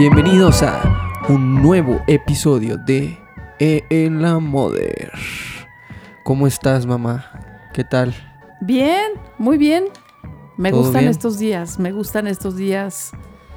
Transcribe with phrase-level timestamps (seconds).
[0.00, 3.18] Bienvenidos a un nuevo episodio de
[3.58, 5.12] E En la Mother.
[6.24, 7.30] ¿Cómo estás, mamá?
[7.74, 8.14] ¿Qué tal?
[8.62, 9.84] Bien, muy bien.
[10.56, 11.10] Me ¿Todo gustan bien?
[11.10, 13.10] estos días, me gustan estos días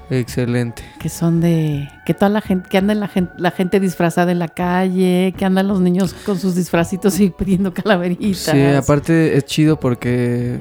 [0.10, 0.84] Excelente.
[1.00, 4.40] que son de que toda la gente, que anda la gente, la gente disfrazada en
[4.40, 8.54] la calle, que andan los niños con sus disfracitos y pidiendo calaveritas.
[8.54, 10.60] Sí, aparte es chido porque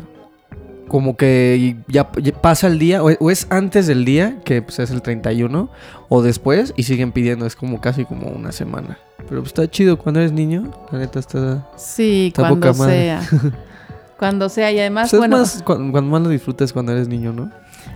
[0.92, 4.78] como que ya, ya pasa el día, o o es antes del día, que pues
[4.78, 5.68] es el 31,
[6.08, 8.98] o después, y siguen pidiendo, es como casi como una semana.
[9.28, 11.66] Pero pues, está chido cuando eres niño, la neta está...
[11.76, 12.94] Sí, Está cuando poca madre.
[12.94, 13.22] sea.
[14.18, 17.08] cuando sea y además, Pues, es bueno, más, cu- cuando más lo disfrutas cuando eres
[17.08, 17.50] niño, ¿no?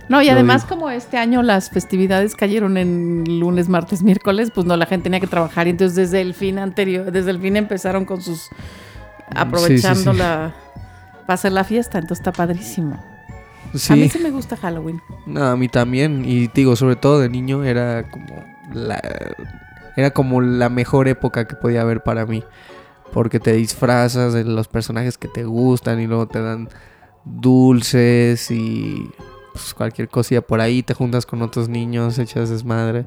[0.09, 4.75] no, y además como este año las festividades cayeron en lunes, martes, miércoles, pues no,
[4.75, 8.03] la gente tenía que trabajar y entonces desde el fin anterior, desde el fin empezaron
[8.05, 8.49] con sus
[9.35, 10.17] aprovechando sí.
[10.19, 10.55] la
[11.27, 12.97] para hacer la fiesta, entonces está padrísimo.
[13.75, 13.93] Sí.
[13.93, 15.01] A mí sí me gusta Halloween.
[15.25, 16.23] No, a mí también.
[16.25, 19.01] Y digo, sobre todo de niño era como la
[19.97, 22.43] era como la mejor época que podía haber para mí.
[23.11, 26.69] Porque te disfrazas de los personajes que te gustan y luego te dan
[27.25, 29.11] dulces y
[29.53, 30.81] pues, cualquier cosilla por ahí.
[30.81, 33.05] Te juntas con otros niños, echas desmadre.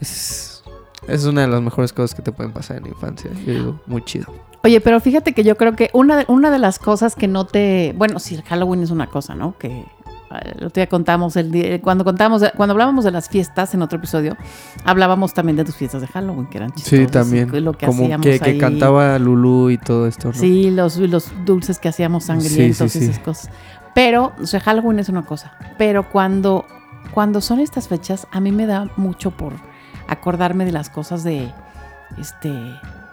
[0.00, 0.57] Es,
[1.06, 3.30] es una de las mejores cosas que te pueden pasar en la infancia.
[3.46, 4.26] Yo digo, muy chido.
[4.64, 7.46] Oye, pero fíjate que yo creo que una de, una de las cosas que no
[7.46, 7.94] te...
[7.96, 9.56] Bueno, sí, el Halloween es una cosa, ¿no?
[9.56, 9.84] Que eh,
[10.58, 13.98] el otro día contamos, el día- cuando contamos, cuando hablábamos de las fiestas en otro
[13.98, 14.36] episodio,
[14.84, 16.98] hablábamos también de tus fiestas de Halloween, que eran chistosas.
[16.98, 17.64] Sí, y también.
[17.64, 18.58] Lo que como hacíamos que, que ahí.
[18.58, 20.34] cantaba Lulu y todo esto, ¿no?
[20.34, 23.10] Sí, los, los dulces que hacíamos sangrientos sí, y sí.
[23.10, 23.50] esas cosas.
[23.94, 25.52] Pero, o sea, Halloween es una cosa.
[25.78, 26.66] Pero cuando,
[27.14, 29.54] cuando son estas fechas, a mí me da mucho por
[30.08, 31.52] acordarme de las cosas de,
[32.18, 32.52] este,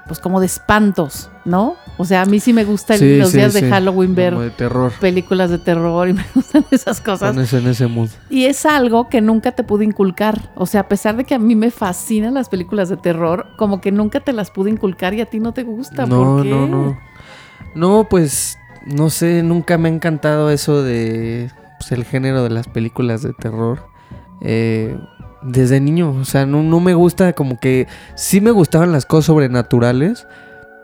[0.07, 1.75] pues como de espantos, ¿no?
[1.97, 3.69] O sea, a mí sí me gustan Sí, los sí, días de.
[3.69, 4.91] Halloween ver de terror.
[5.00, 7.33] películas de terror y me gustan esas cosas.
[7.33, 8.09] Pones en ese mood.
[8.29, 10.51] Y es algo que nunca te pude inculcar.
[10.56, 13.81] O sea, a pesar de que a mí me fascinan las películas de terror, como
[13.81, 16.06] que nunca te las pude inculcar y a ti no te gusta.
[16.06, 16.50] No, ¿Por qué?
[16.50, 16.97] no, no.
[17.73, 22.67] No, pues no sé, nunca me ha encantado eso de pues, el género de las
[22.67, 23.88] películas de terror.
[24.41, 24.97] Eh,
[25.45, 29.25] desde niño, o sea, no, no me gusta como que sí me gustaban las cosas
[29.25, 30.28] sobrenaturales,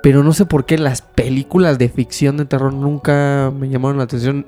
[0.03, 4.03] pero no sé por qué las películas de ficción de terror nunca me llamaron la
[4.05, 4.45] atención.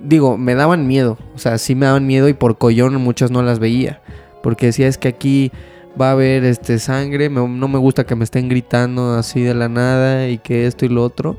[0.00, 3.42] Digo, me daban miedo, o sea, sí me daban miedo y por collón muchas no
[3.42, 4.00] las veía,
[4.42, 5.52] porque decía es que aquí
[6.00, 9.54] va a haber este sangre, me- no me gusta que me estén gritando así de
[9.54, 11.36] la nada y que esto y lo otro.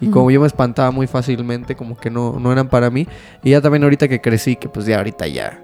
[0.00, 3.06] Y como yo me espantaba muy fácilmente, como que no, no eran para mí.
[3.42, 5.60] Y ya también ahorita que crecí, que pues ya ahorita ya,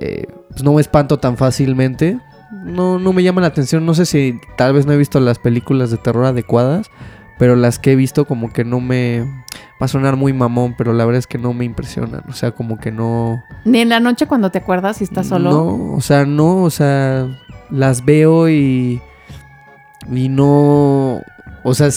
[0.00, 2.18] eh, pues no me espanto tan fácilmente.
[2.64, 5.38] No, no me llama la atención, no sé si tal vez no he visto las
[5.38, 6.90] películas de terror adecuadas,
[7.38, 9.44] pero las que he visto como que no me...
[9.80, 12.22] Va a sonar muy mamón, pero la verdad es que no me impresionan.
[12.28, 13.44] O sea, como que no...
[13.64, 15.50] Ni en la noche cuando te acuerdas si estás solo.
[15.50, 17.28] No, o sea, no, o sea,
[17.70, 19.00] las veo y.
[20.10, 21.20] Y no.
[21.62, 21.90] O sea,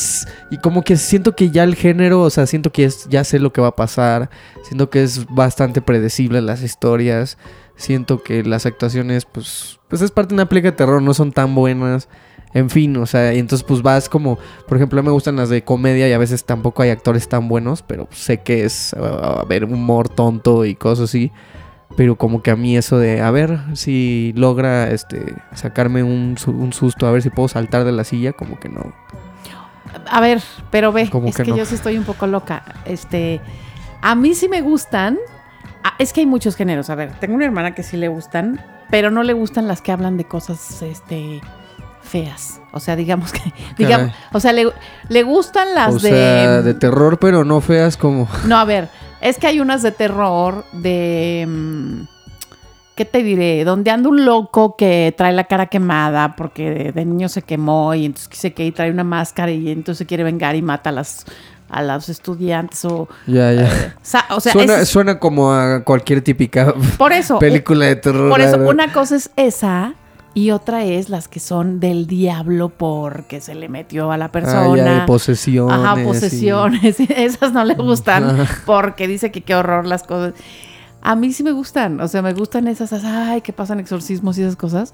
[0.50, 3.40] y como que siento que ya el género, o sea, siento que es, ya sé
[3.40, 4.30] lo que va a pasar.
[4.64, 7.38] Siento que es bastante predecible las historias.
[7.82, 11.32] Siento que las actuaciones, pues, pues es parte de una película de terror, no son
[11.32, 12.08] tan buenas.
[12.54, 14.38] En fin, o sea, y entonces pues vas como,
[14.68, 17.28] por ejemplo, a mí me gustan las de comedia y a veces tampoco hay actores
[17.28, 21.32] tan buenos, pero sé que es, a ver, humor tonto y cosas así.
[21.98, 26.74] Pero como que a mí eso de, a ver si logra este sacarme un, un
[26.74, 28.94] susto, a ver si puedo saltar de la silla, como que no.
[30.10, 31.58] A ver, pero ve, ¿Cómo es que que, no?
[31.58, 32.64] yo sí estoy un poco loca.
[32.86, 33.42] Este,
[34.02, 35.18] a mí sí me gustan.
[35.84, 36.90] Ah, es que hay muchos géneros.
[36.90, 39.92] A ver, tengo una hermana que sí le gustan, pero no le gustan las que
[39.92, 41.42] hablan de cosas, este,
[42.02, 42.62] feas.
[42.72, 43.42] O sea, digamos que,
[43.78, 44.68] digamos, o sea, le,
[45.10, 48.28] le gustan las o sea, de de, terror, pero no feas como...
[48.46, 48.90] no, a ver,
[49.22, 52.02] es que hay unas de terror de mm,
[52.96, 53.64] ¿qué te diré?
[53.64, 57.94] Donde anda un loco que trae la cara quemada porque de, de niño se quemó
[57.96, 60.94] y entonces dice que trae una máscara y entonces se quiere vengar y mata a
[60.94, 61.26] las
[61.72, 63.96] a los estudiantes o, Ya, ya.
[64.02, 68.30] sa- o sea, suena, es- suena como a cualquier típica por eso película de terror.
[68.30, 69.94] Por eso, una cosa es esa
[70.34, 74.32] y otra es las que son del diablo porque se le metió a la Ah,
[74.32, 74.76] persona.
[74.78, 75.78] ya, de posesiones.
[75.78, 77.00] Ajá, y- posesiones.
[77.10, 78.58] Esas no le gustan Ajá.
[78.66, 80.34] porque dice que qué horror las cosas.
[81.04, 84.44] A mí sí me gustan, o sea, me gustan esas, ay, que pasan exorcismos y
[84.44, 84.94] esas cosas.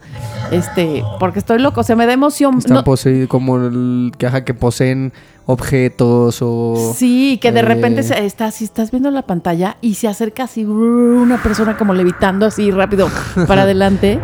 [0.52, 2.60] Este, porque estoy loco, o sea, me da emoción.
[2.60, 5.12] Están no- poseídos como el que, ajá, que poseen
[5.48, 6.94] objetos o...
[6.96, 10.44] Sí, que de eh, repente se- estás, si estás viendo la pantalla y se acerca
[10.44, 13.10] así una persona como levitando así rápido
[13.48, 14.20] para adelante.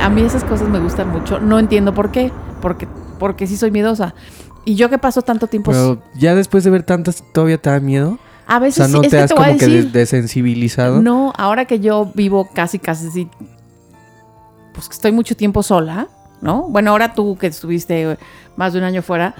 [0.00, 1.38] A mí esas cosas me gustan mucho.
[1.38, 2.32] No entiendo por qué,
[2.62, 2.88] porque,
[3.18, 4.14] porque sí soy miedosa.
[4.64, 5.70] Y yo que paso tanto tiempo...
[5.70, 8.18] Pero ya después de ver tantas, ¿todavía te da miedo?
[8.46, 9.92] A O veces sea, ¿no sí, te has como que decir...
[9.92, 11.00] desensibilizado?
[11.00, 13.28] No, ahora que yo vivo casi, casi,
[14.74, 16.08] pues que estoy mucho tiempo sola,
[16.40, 16.64] ¿no?
[16.68, 18.18] Bueno, ahora tú que estuviste
[18.56, 19.34] más de un año fuera,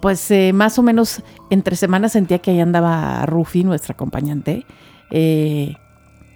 [0.00, 4.66] pues eh, más o menos entre semanas sentía que ahí andaba Rufi, nuestra acompañante,
[5.10, 5.74] eh,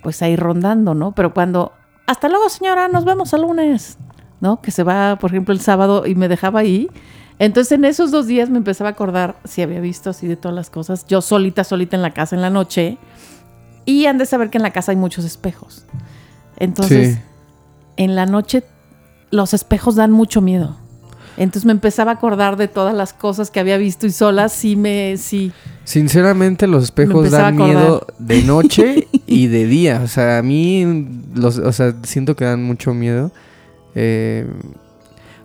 [0.02, 1.12] pues ahí rondando, ¿no?
[1.12, 1.72] Pero cuando,
[2.06, 3.98] hasta luego señora, nos vemos el lunes,
[4.40, 4.60] ¿no?
[4.60, 6.88] Que se va, por ejemplo, el sábado y me dejaba ahí.
[7.40, 10.54] Entonces en esos dos días me empezaba a acordar si había visto así de todas
[10.54, 11.06] las cosas.
[11.08, 12.98] Yo solita, solita en la casa en la noche.
[13.86, 15.86] Y han de saber que en la casa hay muchos espejos.
[16.58, 17.20] Entonces, Sí.
[17.96, 18.62] en la noche
[19.30, 20.76] los espejos dan mucho miedo.
[21.38, 24.76] Entonces me empezaba a acordar de todas las cosas que había visto y sola sí
[24.76, 25.50] me sí.
[25.84, 30.02] Sinceramente, los espejos dan miedo de noche y de día.
[30.04, 33.32] O sea, a mí, los, o sea, siento que dan mucho miedo.
[33.94, 34.46] Eh,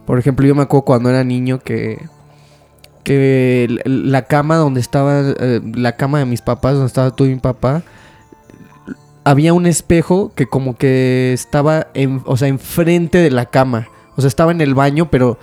[0.06, 2.00] por ejemplo, yo me acuerdo cuando era niño que,
[3.04, 7.30] que la cama donde estaba, eh, la cama de mis papás, donde estaba tú y
[7.30, 7.84] mi papá,
[9.24, 13.88] había un espejo que como que estaba, en, o sea, enfrente de la cama.
[14.16, 15.38] O sea, estaba en el baño, pero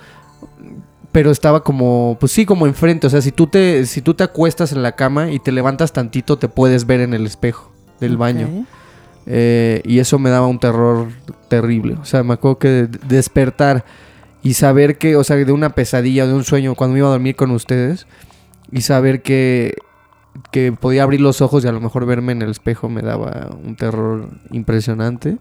[1.11, 3.05] pero estaba como, pues sí, como enfrente.
[3.05, 5.93] O sea, si tú te, si tú te acuestas en la cama y te levantas
[5.93, 8.65] tantito, te puedes ver en el espejo del baño.
[9.27, 11.09] Eh, y eso me daba un terror
[11.49, 11.97] terrible.
[12.01, 13.85] O sea, me acuerdo que de- despertar
[14.43, 17.11] y saber que, o sea, de una pesadilla, de un sueño, cuando me iba a
[17.11, 18.05] dormir con ustedes,
[18.71, 19.75] y saber que,
[20.51, 23.49] que podía abrir los ojos y a lo mejor verme en el espejo me daba
[23.63, 25.37] un terror impresionante.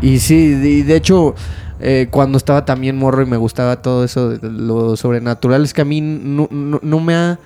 [0.00, 1.34] Y sí, y de hecho,
[1.80, 5.82] eh, cuando estaba también morro y me gustaba todo eso de lo sobrenatural, es que
[5.82, 7.38] a mí no, no- no me ha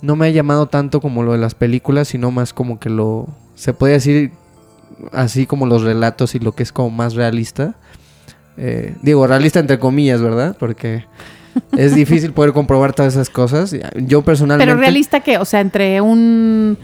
[0.00, 3.26] no me ha llamado tanto como lo de las películas, sino más como que lo
[3.56, 4.30] se puede decir
[5.12, 7.74] así como los relatos y lo que es como más realista.
[8.60, 10.56] Eh, digo, realista entre comillas, ¿verdad?
[10.58, 11.04] Porque
[11.76, 13.74] es difícil poder comprobar todas esas cosas.
[13.96, 14.68] Yo personalmente...
[14.70, 16.76] Pero realista que, o sea, entre un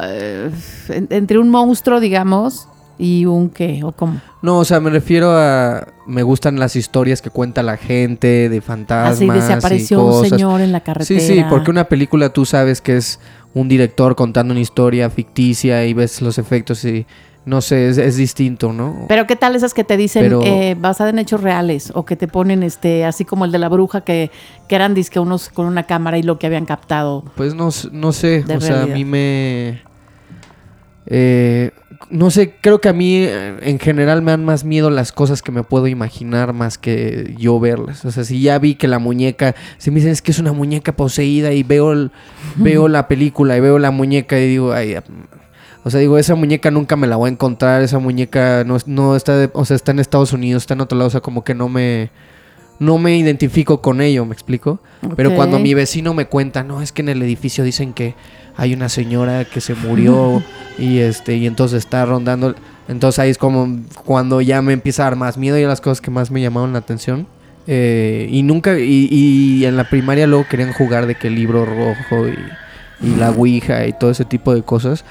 [0.00, 0.50] eh,
[0.90, 2.68] en- entre un monstruo, digamos,
[2.98, 4.20] y un qué o cómo.
[4.42, 5.88] No, o sea, me refiero a...
[6.06, 10.60] Me gustan las historias que cuenta la gente de fantasmas Así desapareció y un señor
[10.60, 11.20] en la carretera.
[11.20, 13.18] Sí, sí, porque una película tú sabes que es
[13.54, 17.06] un director contando una historia ficticia y ves los efectos y...
[17.46, 19.06] No sé, es, es distinto, ¿no?
[19.08, 22.16] Pero qué tal esas que te dicen Pero- eh, basada en hechos reales o que
[22.16, 24.30] te ponen este así como el de la bruja que,
[24.68, 27.24] que eran disque unos con una cámara y lo que habían captado.
[27.36, 29.80] Pues no, no sé, o sea, a mí me...
[31.06, 31.70] eh,
[32.10, 35.40] no sé, creo que a mí eh, en general me dan más miedo las cosas
[35.40, 38.04] que me puedo imaginar más que yo verlas.
[38.04, 40.52] O sea, si ya vi que la muñeca, si me dicen es que es una
[40.52, 42.10] muñeca poseída y veo, el-
[42.56, 44.96] veo la película y veo la muñeca y digo, ay,
[45.86, 49.14] o sea, digo, esa muñeca nunca me la voy a encontrar, esa muñeca no, no
[49.14, 51.44] está, de- o sea, está en Estados Unidos, está en otro lado, o sea, como
[51.44, 52.10] que no me,
[52.80, 54.80] no me identifico con ello, ¿me explico?
[55.14, 58.14] Pero cuando mi vecino me cuenta, no, es que en el edificio dicen que
[58.56, 60.42] hay una señora que se murió
[60.78, 62.56] y este, y entonces está rondando,
[62.88, 66.00] entonces ahí es como cuando ya me empieza a dar más miedo y las cosas
[66.00, 67.28] que más me llamaron la atención.
[67.68, 71.64] Eh, y nunca, y, y en la primaria luego querían jugar de que el libro
[71.64, 75.04] rojo y, y la ouija y todo ese tipo de cosas.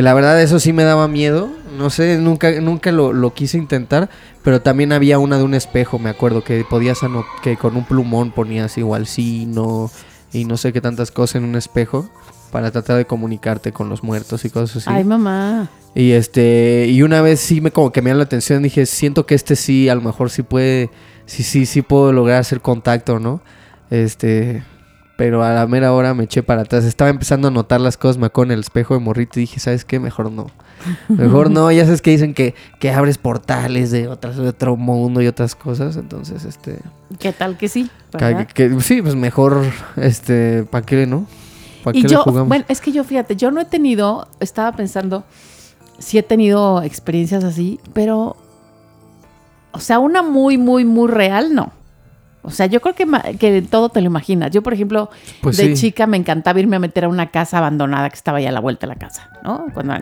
[0.00, 1.50] Que la verdad eso sí me daba miedo.
[1.76, 4.08] No sé, nunca, nunca lo, lo quise intentar.
[4.42, 7.84] Pero también había una de un espejo, me acuerdo, que podías ano- que con un
[7.84, 9.90] plumón ponías igual sí, no,
[10.32, 12.08] y no sé qué tantas cosas en un espejo.
[12.50, 14.86] Para tratar de comunicarte con los muertos y cosas así.
[14.90, 15.68] Ay, mamá.
[15.94, 19.26] Y este, y una vez sí me como que me llamó la atención, dije, siento
[19.26, 20.88] que este sí, a lo mejor sí puede,
[21.26, 23.42] sí, sí, sí puedo lograr hacer contacto, ¿no?
[23.90, 24.62] Este,
[25.20, 26.86] pero a la mera hora me eché para atrás.
[26.86, 29.60] Estaba empezando a notar las cosas, me acuerdo en el espejo de morrito y dije,
[29.60, 30.00] ¿sabes qué?
[30.00, 30.46] Mejor no.
[31.10, 35.20] Mejor no, ya sabes que dicen que, que abres portales de otras, de otro mundo
[35.20, 36.78] y otras cosas, entonces, este,
[37.18, 37.90] ¿Qué tal que sí?
[38.54, 39.62] que, sí, pues mejor,
[39.96, 41.26] este, ¿para qué, no?
[41.84, 42.48] ¿Para Y qué le yo, jugamos?
[42.48, 45.24] bueno, es que yo fíjate, yo no he tenido, estaba pensando,
[45.98, 48.38] sí he tenido experiencias así, pero,
[49.72, 51.78] o sea, una muy, muy, muy real, no.
[52.42, 53.06] O sea, yo creo que,
[53.38, 54.50] que todo te lo imaginas.
[54.50, 55.10] Yo, por ejemplo,
[55.42, 55.88] Pues de sí.
[55.88, 58.60] chica me encantaba irme a meter a una casa abandonada que estaba ya a la
[58.60, 59.66] vuelta de la casa, ¿no?
[59.74, 59.94] Cuando.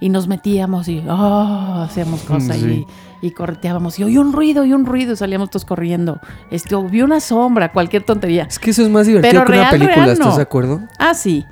[0.00, 2.86] Y nos metíamos y oh, hacíamos cosas Sí.
[3.22, 3.98] y, y correteábamos.
[3.98, 6.20] Y oí un ruido, y un ruido, y salíamos todos corriendo.
[6.50, 8.44] Este, o vi una sombra, cualquier tontería.
[8.44, 10.80] Es que eso es más divertido Pero que una película, real, ¿estás de acuerdo?
[10.98, 11.44] Ah, sí.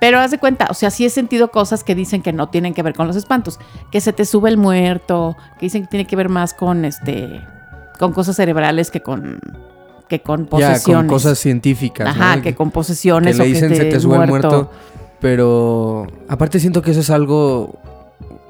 [0.00, 2.74] Pero haz de cuenta, o sea, sí he sentido cosas que dicen que no tienen
[2.74, 3.58] que ver con los espantos.
[3.90, 7.40] Que se te sube el muerto, que dicen que tiene que ver más con este.
[7.98, 9.40] con cosas cerebrales que con.
[10.08, 10.84] Que con Ya, posesiones.
[10.84, 12.08] con cosas científicas.
[12.08, 12.42] Ajá, ¿no?
[12.42, 14.70] que con que posesiones le o dicen que se te sube muerto.
[15.20, 17.78] Pero aparte siento que eso es algo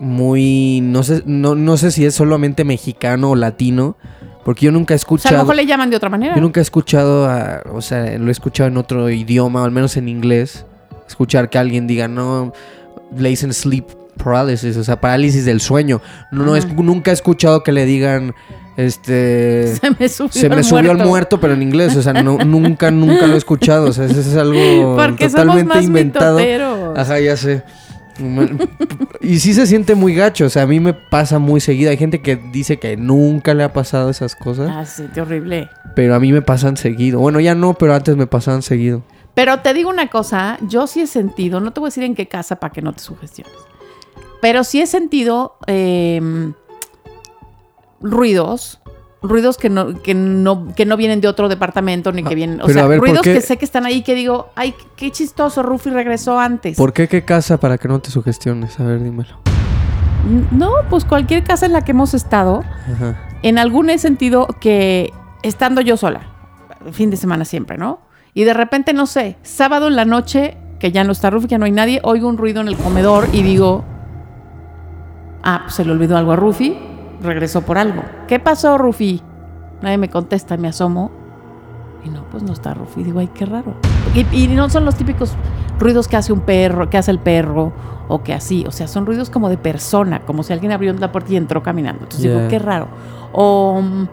[0.00, 0.80] muy...
[0.82, 3.96] No sé, no, no sé si es solamente mexicano o latino.
[4.44, 5.38] Porque yo nunca he O sea, a lo escuchado...
[5.44, 6.34] mejor le llaman de otra manera.
[6.34, 9.70] Yo nunca he escuchado, a- o sea, lo he escuchado en otro idioma, o al
[9.70, 10.66] menos en inglés,
[11.08, 12.52] escuchar que alguien diga, no,
[13.16, 13.86] le dicen sleep
[14.22, 16.02] paralysis, o sea, parálisis del sueño.
[16.30, 18.34] No, no, es- nunca he escuchado que le digan,
[18.76, 19.74] este...
[19.80, 21.02] Se me subió, Se me el, subió muerto.
[21.02, 24.04] el muerto, pero en inglés, o sea, no- nunca, nunca lo he escuchado, o sea,
[24.06, 26.36] eso es algo Porque somos totalmente más inventado.
[26.38, 26.98] mitoteros.
[26.98, 27.62] Ajá, ya sé.
[29.20, 31.90] Y sí se siente muy gacho, o sea, a mí me pasa muy seguido.
[31.90, 34.70] Hay gente que dice que nunca le ha pasado esas cosas.
[34.72, 35.68] Ah, sí, qué horrible.
[35.96, 37.18] Pero a mí me pasan seguido.
[37.18, 39.02] Bueno, ya no, pero antes me pasaban seguido.
[39.34, 42.14] Pero te digo una cosa, yo sí he sentido, no te voy a decir en
[42.14, 43.52] qué casa para que no te sugestiones,
[44.40, 46.20] pero sí he sentido eh,
[48.04, 48.80] ruidos,
[49.22, 52.64] ruidos que no, que, no, que no vienen de otro departamento ni que vienen, o
[52.64, 54.74] Ah, pero sea, a ver, ¿por ruidos que sé que están ahí que digo, ay,
[54.96, 56.76] qué chistoso, Rufi regresó antes.
[56.76, 58.78] ¿Por qué qué casa para que no te sugestiones?
[58.78, 59.38] A ver, dímelo.
[60.52, 63.18] No, pues cualquier casa en la que hemos estado, Ajá.
[63.42, 66.20] en algún sentido que estando yo sola,
[66.92, 68.00] fin de semana siempre, ¿no?
[68.32, 71.58] Y de repente, no sé, sábado en la noche, que ya no está Rufi, que
[71.58, 73.84] no hay nadie, oigo un ruido en el comedor y digo,
[75.42, 76.76] ah, pues se le olvidó algo a Rufi,
[77.22, 78.02] regresó por algo.
[78.28, 79.22] ¿Qué pasó, Rufi?
[79.82, 81.10] Nadie me contesta, me asomo.
[82.04, 83.02] Y no, pues no está Rufi.
[83.02, 83.74] Digo, ay, qué raro.
[84.14, 85.32] Y, y no son los típicos
[85.78, 87.72] ruidos que hace un perro, que hace el perro,
[88.08, 88.64] o que así.
[88.66, 91.62] O sea, son ruidos como de persona, como si alguien abrió la puerta y entró
[91.62, 92.02] caminando.
[92.04, 92.36] Entonces Ya.
[92.36, 92.88] digo, qué raro.
[93.32, 94.08] O, mm,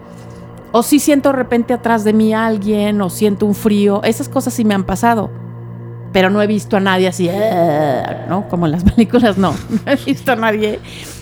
[0.71, 4.01] o si siento de repente atrás de mí a alguien, o siento un frío.
[4.03, 5.29] Esas cosas sí me han pasado.
[6.13, 8.47] Pero no he visto a nadie así, "Ah", ¿no?
[8.49, 9.51] Como en las películas, no.
[9.85, 10.79] No he visto a nadie.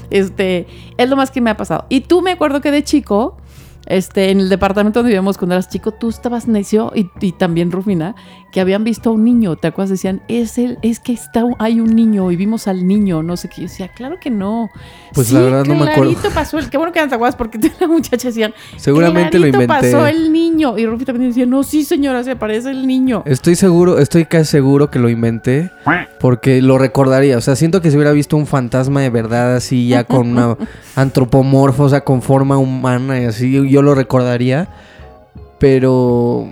[0.10, 1.86] Este, es lo más que me ha pasado.
[1.89, 3.38] Y tú me acuerdo que de chico,
[3.86, 7.72] este, en el departamento donde vivíamos cuando eras chico, tú estabas necio y, y también
[7.72, 8.16] Rufina,
[8.52, 9.92] que habían visto a un niño, ¿te acuerdas?
[9.92, 13.48] Decían, es el, es que está, hay un niño y vimos al niño, no sé
[13.50, 13.62] qué.
[13.62, 14.70] Yo decía, claro que no.
[15.14, 16.16] Pues la verdad no me acuerdo.
[16.34, 19.68] pasó el, qué bueno que te acuerdas porque la muchacha decían, Seguramente lo inventé.
[19.68, 20.78] pasó el niño.
[20.78, 23.24] Y Rufi también decía, no, sí señora, se parece el niño.
[23.26, 25.72] Estoy seguro, estoy casi seguro que lo inventé
[26.20, 27.38] porque lo recordaría.
[27.38, 30.58] O sea, siento que si hubiera visto un fantasma de verdad así ya con una
[30.96, 34.70] antropomorfa, o sea, con forma humana y así, yo lo recordaría.
[35.60, 36.48] Pero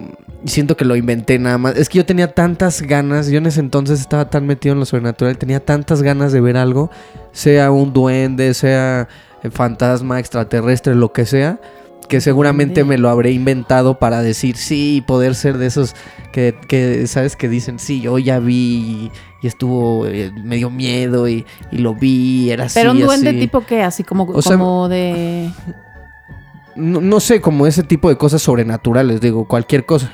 [0.46, 1.76] siento que lo inventé nada más.
[1.78, 4.86] Es que yo tenía tantas ganas, yo en ese entonces estaba tan metido en lo
[4.86, 6.90] sobrenatural, tenía tantas ganas de ver algo,
[7.32, 9.08] sea un duende, sea
[9.44, 11.60] eh, fantasma, extraterrestre, lo que sea,
[12.08, 15.96] que seguramente me lo habré inventado para decir sí y poder ser de esos
[16.32, 17.36] que, que, ¿sabes?
[17.36, 21.80] Que dicen, sí, yo ya vi y, y estuvo, eh, me dio miedo y, y
[21.80, 23.40] lo vi, era así, Pero un duende así".
[23.40, 25.50] tipo que así como, O sea, como de...
[26.78, 30.12] No, no sé, como ese tipo de cosas sobrenaturales, digo, cualquier cosa.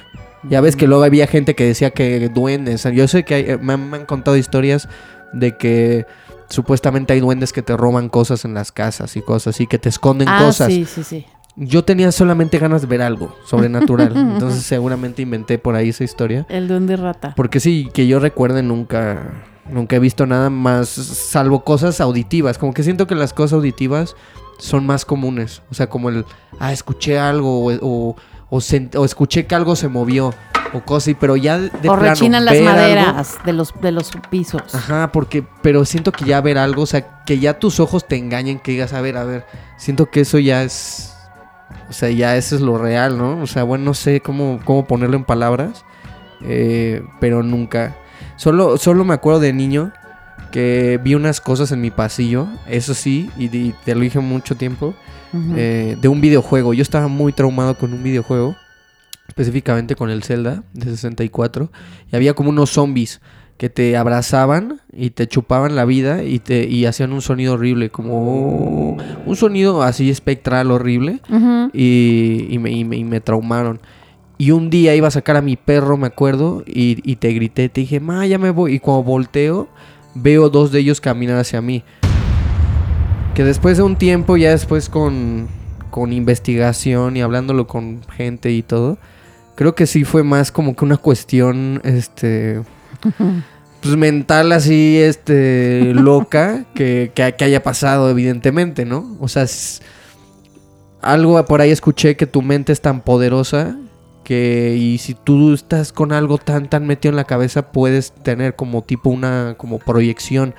[0.50, 2.84] Ya ves que luego había gente que decía que duendes.
[2.94, 4.90] Yo sé que hay- eh, me, han, me han contado historias
[5.32, 6.06] de que
[6.50, 9.90] supuestamente hay duendes que te roban cosas en las casas y cosas así, que te
[9.90, 10.68] esconden Ah, cosas.
[10.68, 11.26] sí, sí, sí.
[11.56, 14.12] Yo tenía solamente ganas de ver algo sobrenatural.
[14.16, 16.46] entonces seguramente inventé por ahí esa historia.
[16.50, 17.34] El duende rata.
[17.36, 22.58] Porque sí, que yo recuerde nunca, nunca he visto nada más, salvo cosas auditivas.
[22.58, 24.16] Como que siento que las cosas auditivas
[24.58, 25.62] son más comunes.
[25.72, 26.26] O sea, como el,
[26.60, 28.16] ah, escuché algo o, o,
[28.50, 30.34] o sent- o escuché que algo se movió
[30.74, 33.92] o cosas así, pero ya de o plano, rechinan las algo- maderas de los, de
[33.92, 34.74] los pisos.
[34.74, 38.16] Ajá, porque, pero siento que ya ver algo, o sea, que ya tus ojos te
[38.18, 39.46] engañen, que digas, a ver, a ver,
[39.78, 41.14] siento que eso ya es,
[41.90, 43.40] o sea, ya eso es lo real, ¿no?
[43.42, 45.86] O sea, bueno, no sé cómo, cómo ponerlo en palabras,
[46.42, 47.96] eh, pero nunca.
[48.36, 49.92] Solo, solo me acuerdo de niño
[50.54, 54.56] que vi unas cosas en mi pasillo, eso sí, y, y te lo dije mucho
[54.56, 54.94] tiempo,
[55.58, 56.74] eh, de un videojuego.
[56.76, 58.56] Yo estaba muy traumado con un videojuego,
[59.28, 61.72] específicamente con el Zelda de 64,
[62.12, 63.20] y había como unos zombies
[63.58, 67.90] que te abrazaban y te chupaban la vida y te y hacían un sonido horrible,
[67.90, 71.20] como un sonido así espectral horrible
[71.74, 73.80] y, y me, y me- y me traumaron.
[74.38, 77.70] Y un día iba a sacar a mi perro, me acuerdo, y, y te grité,
[77.70, 78.74] te dije, ma, ya me voy.
[78.74, 79.70] Y cuando volteo,
[80.16, 81.84] veo dos de ellos caminar hacia mí.
[83.34, 85.48] Que después de un tiempo, ya después con,
[85.90, 88.98] con investigación y hablándolo con gente y todo,
[89.56, 92.62] creo que sí fue más como que una cuestión, este,
[93.82, 99.18] pues mental así, este, loca, que, que, que haya pasado, evidentemente, ¿no?
[99.20, 99.82] O sea, es-
[101.02, 103.76] algo por ahí escuché que tu mente es tan poderosa
[104.24, 108.56] que y si tú estás con algo tan tan metido en la cabeza puedes tener
[108.56, 110.56] como tipo una como proyección.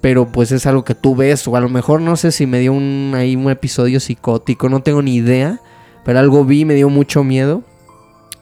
[0.00, 2.60] Pero pues es algo que tú ves o a lo mejor no sé si me
[2.60, 5.60] dio un ahí un episodio psicótico no tengo ni idea
[6.04, 7.62] pero algo vi me dio mucho miedo.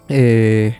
[0.09, 0.79] Eh,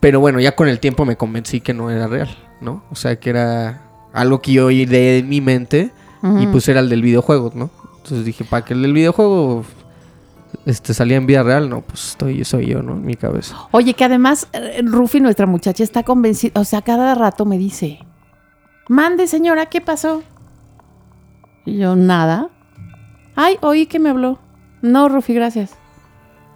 [0.00, 2.28] pero bueno ya con el tiempo me convencí que no era real
[2.60, 5.92] no o sea que era algo que yo ideé en mi mente
[6.40, 9.64] y pues era el del videojuego no entonces dije para que el del videojuego
[10.66, 13.94] este salía en vida real no pues estoy soy yo no en mi cabeza Oye,
[13.94, 18.00] que además eh, Rufi, nuestra muchacha, está convencida, o sea, cada rato me dice,
[18.88, 20.22] mande señora, ¿qué pasó?
[21.64, 22.48] Y yo, nada.
[23.36, 24.38] Ay, oí que me habló.
[24.82, 25.70] No, Rufi, gracias.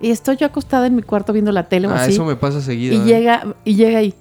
[0.00, 2.12] Y estoy yo acostada en mi cuarto viendo la tele ah así.
[2.12, 3.04] eso me pasa seguido y ¿eh?
[3.04, 4.14] llega, y llega ahí.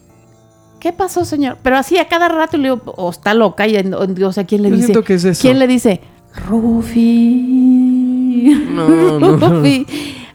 [0.80, 1.58] ¿Qué pasó, señor?
[1.64, 4.70] Pero así a cada rato le digo, o está loca, y, o, sea, ¿quién le
[4.70, 5.04] Yo dice?
[5.04, 5.42] que es eso.
[5.42, 6.02] ¿Quién le dice?
[6.48, 7.83] Rufi.
[8.70, 9.38] No, no.
[9.38, 9.86] Rufi.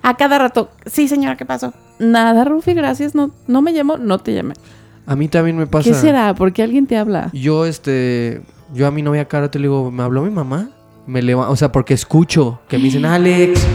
[0.03, 1.73] A cada rato, sí, señora, ¿qué pasó?
[1.99, 3.15] Nada, Rufi, gracias.
[3.15, 4.55] No, no me llamo, no te llamé.
[5.07, 6.35] a mí también me pasa ¿Qué será?
[6.35, 7.31] ¿Por qué alguien te habla?
[7.33, 8.43] Yo, este,
[8.75, 10.71] yo a mi novia cara te le digo, ¿me habló mi mamá?
[11.07, 13.67] Me leva, o sea, porque escucho que me dicen, Alex,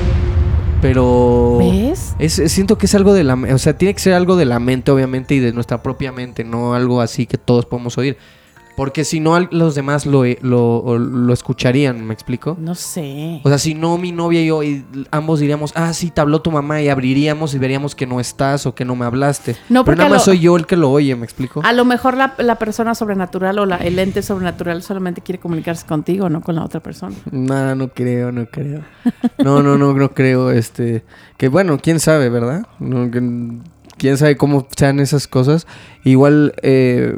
[0.81, 1.57] pero...
[1.59, 2.15] ¿Ves?
[2.19, 3.33] Es, es- siento que es algo de la...
[3.35, 6.43] O sea, tiene que ser algo de la mente, obviamente, y de nuestra propia mente,
[6.43, 8.17] no algo así que todos podemos oír.
[8.75, 12.57] Porque si no, los demás lo, lo, lo escucharían, ¿me explico?
[12.59, 13.39] No sé.
[13.43, 16.41] O sea, si no, mi novia y yo y ambos diríamos, ah, sí, te habló
[16.41, 19.55] tu mamá y abriríamos y veríamos que no estás o que no me hablaste.
[19.69, 21.61] No, Pero nada más lo- soy yo el que lo oye, ¿me explico?
[21.63, 25.85] A lo mejor la, la persona sobrenatural o la, el ente sobrenatural solamente quiere comunicarse
[25.85, 27.15] contigo, no con la otra persona.
[27.31, 28.81] No, no creo, no creo.
[29.43, 31.03] No, no, no, no creo, este...
[31.37, 32.65] Que bueno, quién sabe, ¿verdad?
[32.79, 33.59] No, que-
[33.97, 35.67] quién sabe cómo sean esas cosas.
[36.03, 37.15] Igual, eh,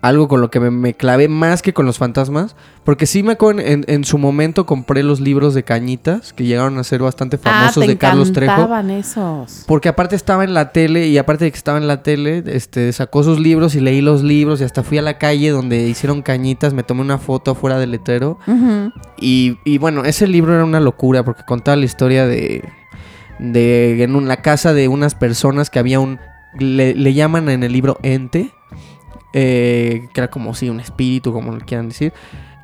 [0.00, 2.54] algo con lo que me, me clavé más que con los fantasmas.
[2.84, 6.78] Porque sí me acuerdo, en, en su momento compré los libros de Cañitas, que llegaron
[6.78, 8.68] a ser bastante famosos ah, te de Carlos Trejo.
[8.90, 9.64] esos.
[9.66, 12.92] Porque aparte estaba en la tele y aparte de que estaba en la tele, este,
[12.92, 16.22] sacó sus libros y leí los libros y hasta fui a la calle donde hicieron
[16.22, 18.38] cañitas, me tomé una foto afuera del letrero
[19.18, 22.64] y, y bueno, ese libro era una locura porque contaba la historia de,
[23.38, 26.18] de en una casa de unas personas que había un,
[26.58, 28.52] le, le llaman en el libro ente,
[29.32, 32.12] eh, que era como si un espíritu, como lo quieran decir.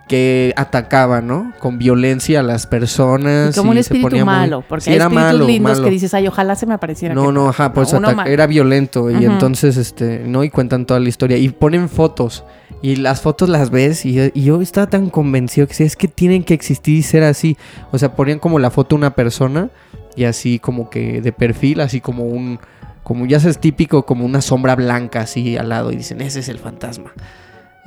[0.09, 1.55] Que atacaba, ¿no?
[1.61, 3.57] Con violencia a las personas.
[3.57, 5.47] Y como un y se espíritu ponía muy- malo, porque Sí, hay era espíritus malo,
[5.47, 5.85] lindos malo.
[5.85, 7.15] que dices, ay, ojalá se me apareciera.
[7.15, 7.95] No, que- no, ajá, pues
[8.27, 12.45] era violento y entonces, este, no, y cuentan toda la historia y ponen fotos
[12.83, 16.07] y las fotos las ves y, y yo estaba tan convencido que sí, es que
[16.07, 17.57] tienen que existir y ser así,
[17.91, 19.71] o sea, ponían como la foto de una persona
[20.17, 22.59] y así como que de perfil, así como un,
[23.05, 26.49] como ya sabes, típico, como una sombra blanca así al lado y dicen, ese es
[26.49, 27.13] el fantasma.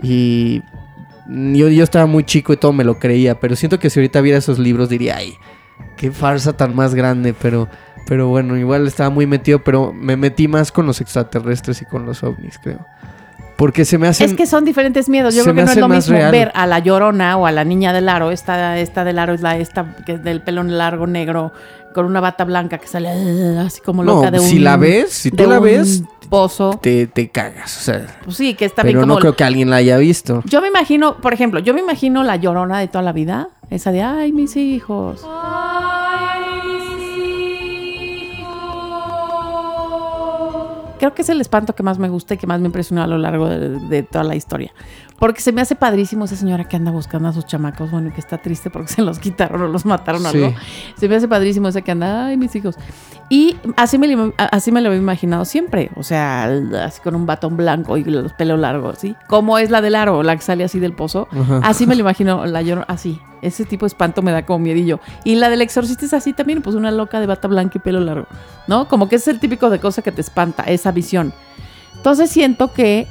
[0.01, 0.61] Y
[1.27, 4.21] yo, yo estaba muy chico y todo me lo creía, pero siento que si ahorita
[4.21, 5.33] viera esos libros diría, ay,
[5.97, 7.67] qué farsa tan más grande, pero...
[8.09, 12.05] Pero bueno, igual estaba muy metido, pero me metí más con los extraterrestres y con
[12.05, 12.79] los ovnis, creo.
[13.57, 14.29] Porque se me hacen...
[14.29, 15.35] Es que son diferentes miedos.
[15.35, 16.31] Yo creo que no es hace lo mismo real.
[16.31, 18.31] ver a la llorona o a la niña del aro.
[18.31, 21.51] Esta, esta del aro es la esta que es del pelo largo negro
[21.97, 24.45] con una bata blanca que sale ah, así como no, loca de un.
[24.45, 26.77] si la ves, si tú la ves, Pozo.
[26.79, 28.19] te, te cagas, o sea...
[28.23, 29.15] Pues sí, que está bien Pero como.
[29.15, 30.43] no creo que alguien la haya visto.
[30.45, 33.49] Yo me imagino, por ejemplo, yo me imagino la llorona de toda la vida.
[33.71, 35.25] Esa de, ay, mis hijos.
[40.97, 43.07] Creo que es el espanto que más me gusta y que más me impresionó a
[43.07, 44.71] lo largo de, de toda la historia.
[45.19, 48.11] Porque se me hace padrísimo esa señora que anda buscando a sus chamacos, bueno, y
[48.11, 50.43] que está triste porque se los quitaron o los mataron o Sí.
[50.43, 50.55] algo.
[50.95, 52.75] Se me hace padrísimo esa que anda, ay, mis hijos.
[53.29, 55.89] Y así me, así me lo he imaginado siempre.
[55.95, 56.45] O sea,
[56.83, 59.15] así con un batón blanco y los pelos largos, ¿sí?
[59.27, 61.27] Como es la del aro, la que sale así del pozo.
[61.31, 61.59] Ajá.
[61.63, 63.19] Así me lo imagino, la llorona, así.
[63.41, 64.99] Ese tipo de espanto me da como miedillo.
[65.23, 67.99] Y la del exorcista es así también, pues una loca de bata blanca y pelo
[67.99, 68.27] largo.
[68.67, 68.87] ¿No?
[68.87, 71.33] Como que es el típico de cosa que te espanta, esa visión.
[71.95, 73.07] Entonces siento que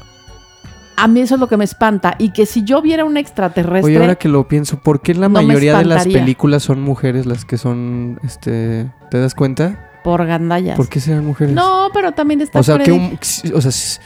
[0.97, 2.17] a mí eso es lo que me espanta.
[2.19, 3.93] Y que si yo viera un extraterrestre.
[3.93, 7.27] Oye, ahora que lo pienso, ¿por qué la no mayoría de las películas son mujeres
[7.27, 8.91] las que son, este...
[9.11, 9.91] ¿Te das cuenta?
[10.03, 10.77] Por gandallas.
[10.77, 11.55] ¿Por qué serán mujeres?
[11.55, 13.19] No, pero también está O sea, que un,
[13.55, 14.03] o sea,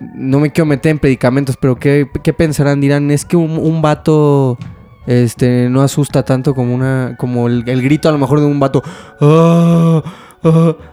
[0.00, 2.80] no me quiero meter en predicamentos, pero ¿qué, qué pensarán?
[2.80, 4.58] Dirán, es que un, un vato
[5.06, 8.60] este, no asusta tanto como una como el, el grito a lo mejor de un
[8.60, 8.82] vato.
[9.20, 10.12] "Ah, ah".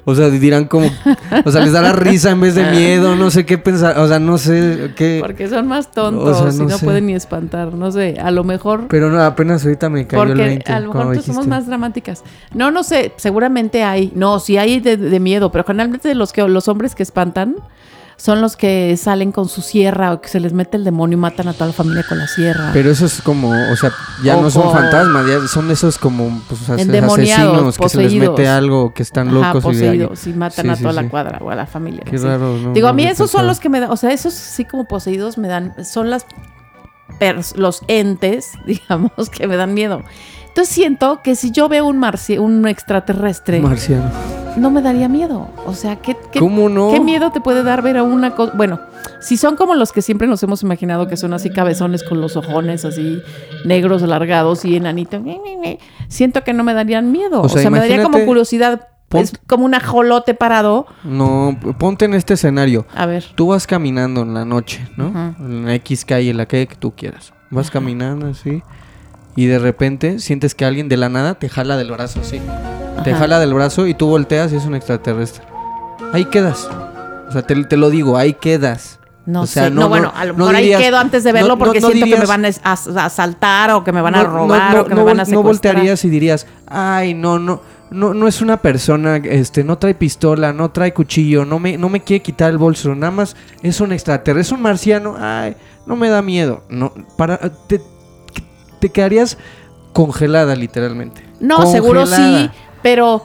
[0.06, 0.88] O sea, dirán como...
[1.46, 3.98] O sea, les da la risa en vez de miedo, no sé qué pensar.
[3.98, 5.18] O sea, no sé qué...
[5.22, 6.86] Porque son más tontos O sea, y no no sé.
[6.86, 7.74] pueden ni espantar.
[7.74, 8.86] No sé, a lo mejor.
[8.90, 10.72] Pero no, apenas ahorita me cayó el Porque 20.
[10.72, 12.24] a lo mejor somos más dramáticas.
[12.54, 14.12] No, no sé, seguramente hay.
[14.14, 17.56] No, sí hay de, de miedo, pero generalmente los que los hombres que espantan,
[18.20, 21.22] son los que salen con su sierra o que se les mete el demonio y
[21.22, 22.72] matan a toda la familia con la sierra.
[22.74, 26.70] Pero eso es como, o sea, ya no son fantasmas, ya son esos como pues,
[26.70, 28.52] asesinos que se les mete poseídos.
[28.58, 30.96] algo, que están Ajá, locos poseídos y matan Sí, a toda sí.
[31.04, 32.04] la cuadra o a la familia.
[32.04, 34.34] Qué raro, no, Digo, a mí esos son los que me dan, o sea, esos
[34.34, 36.26] sí como poseídos me dan, son las
[37.56, 40.04] los entes, digamos, que me dan miedo.
[40.60, 44.12] Entonces siento que si yo veo un marci un extraterrestre, Marciano.
[44.58, 45.48] no me daría miedo.
[45.66, 46.92] O sea, ¿qué, qué, ¿Cómo no?
[46.92, 48.52] qué miedo te puede dar ver a una cosa?
[48.58, 48.78] Bueno,
[49.22, 52.36] si son como los que siempre nos hemos imaginado que son así cabezones con los
[52.36, 53.22] ojones así
[53.64, 55.08] negros alargados y mi,
[56.10, 57.40] siento que no me darían miedo.
[57.40, 58.90] O O sea, me daría como curiosidad.
[59.14, 60.88] Es como un ajolote parado.
[61.06, 62.86] No, ponte en este escenario.
[62.94, 63.24] A ver.
[63.34, 65.36] Tú vas caminando en la noche, ¿no?
[65.40, 67.32] En la X calle, en la calle que tú quieras.
[67.50, 68.62] Vas caminando así.
[69.40, 72.42] Y de repente sientes que alguien de la nada te jala del brazo así.
[73.06, 75.46] Te jala del brazo y tú volteas y es un extraterrestre.
[76.12, 76.68] Ahí quedas.
[77.30, 79.00] O sea, te, te lo digo, ahí quedas.
[79.26, 81.24] No O sea, sé, no- no, no- bueno, a lo no dirías- ahí quedo antes
[81.24, 83.82] de verlo no- no- porque no siento que me van a as- a asaltar o
[83.86, 85.26] que me van a No- no- robar no- o que no me van a No
[85.28, 85.44] secuestrar.
[85.76, 90.52] voltearías y dirías, ay, no, no, no, no es una persona, este, no trae pistola,
[90.52, 93.94] no trae cuchillo, no me, no me quiere quitar el bolso, nada más es un
[93.94, 96.64] extraterrestre, es un marciano, ay, no me da miedo.
[96.70, 97.80] No, para, te,
[98.80, 99.38] te quedarías
[99.94, 101.26] congelada literalmente.
[101.40, 102.50] No, seguro sí,
[102.82, 103.24] pero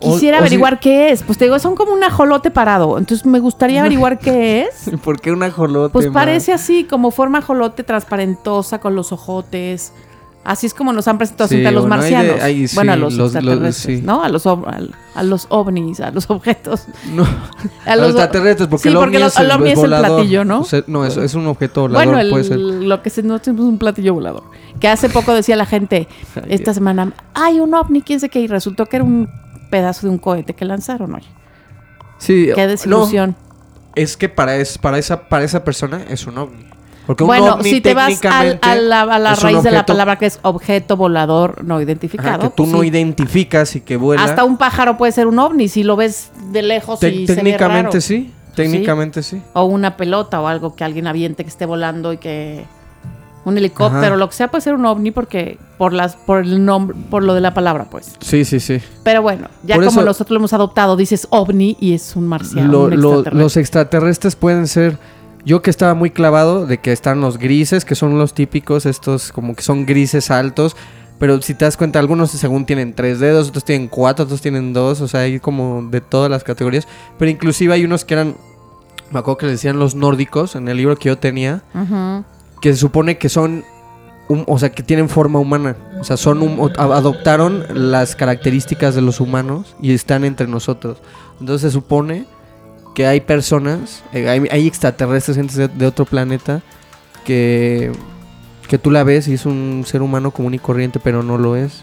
[0.00, 1.22] quisiera o averiguar qué es.
[1.22, 2.98] Pues te digo, son como un ajolote parado.
[2.98, 4.90] Entonces me gustaría averiguar qué es.
[5.04, 5.92] ¿Por qué un ajolote?
[5.92, 6.12] Pues ma?
[6.12, 9.92] parece así, como forma ajolote transparentosa con los ojotes.
[10.44, 12.42] Así es como nos han presentado Sí, siempre a los bueno, hay de- marcianos.
[12.42, 14.04] hay- sí, bueno, a los, los- los- extraterrestres, sí.
[14.04, 14.22] ¿no?
[14.22, 16.84] A los, a los ovnis, a los objetos.
[17.14, 17.26] No,
[17.86, 20.60] a los extraterrestres, porque el porque ovni es el, el ovni es el platillo, ¿no?
[20.60, 22.58] O sea, no, es, es un objeto volador, Bueno, el- puede ser.
[22.58, 24.42] lo que se no es un platillo volador.
[24.80, 26.08] Que hace poco decía la gente,
[26.48, 29.30] esta semana, hay un ovni, quién sé qué, y resultó que era un
[29.70, 31.26] pedazo de un cohete que lanzaron, oye.
[32.18, 33.34] Sí, Qué no, desilusión.
[33.94, 36.64] Es que para, es, para, esa, para esa persona es un ovni.
[37.06, 40.16] Porque un bueno, si te vas al- técnicamente a la, a raíz de la palabra
[40.16, 42.40] que es objeto volador no ajá, identificado.
[42.40, 42.86] que tú pues no sí.
[42.88, 44.24] identificas y que vuela.
[44.24, 47.32] Hasta un pájaro puede ser un ovni si lo ves de lejos Te- y se
[47.34, 48.00] ve técnicamente raro.
[48.00, 48.32] sí.
[48.54, 49.42] Técnicamente sí.
[49.52, 52.64] O una pelota o algo que alguien aviente que esté volando y que
[53.44, 54.16] un helicóptero, Ajá.
[54.16, 57.34] lo que sea puede ser un ovni porque por las por el nombre, por lo
[57.34, 58.12] de la palabra, pues.
[58.20, 58.80] Sí, sí, sí.
[59.02, 62.26] Pero bueno, ya Por como eso- nosotros lo hemos adoptado, dices ovni y es un
[62.28, 62.70] marciano.
[62.70, 63.38] Lo- un lo- extraterrestre.
[63.42, 64.98] los extraterrestres pueden ser.
[65.44, 69.30] Yo que estaba muy clavado de que están los grises, que son los típicos, estos
[69.32, 70.76] como que son grises altos.
[71.18, 74.72] Pero si te das cuenta, algunos según tienen tres dedos, otros tienen cuatro, otros tienen
[74.72, 75.00] dos.
[75.00, 76.88] O sea, hay como de todas las categorías.
[77.18, 78.36] Pero inclusive hay unos que eran.
[79.10, 81.62] Me acuerdo que le decían los nórdicos en el libro que yo tenía.
[82.60, 83.64] Que se supone que son,
[84.28, 85.76] un- o sea, que tienen forma humana.
[86.00, 90.98] O sea, son un- adoptaron las características de los humanos y están entre nosotros.
[91.38, 92.24] Entonces se supone
[92.94, 96.62] que hay personas, eh, hay, hay extraterrestres gente de, de otro planeta
[97.24, 97.92] que
[98.68, 101.54] que tú la ves y es un ser humano común y corriente, pero no lo
[101.54, 101.82] es.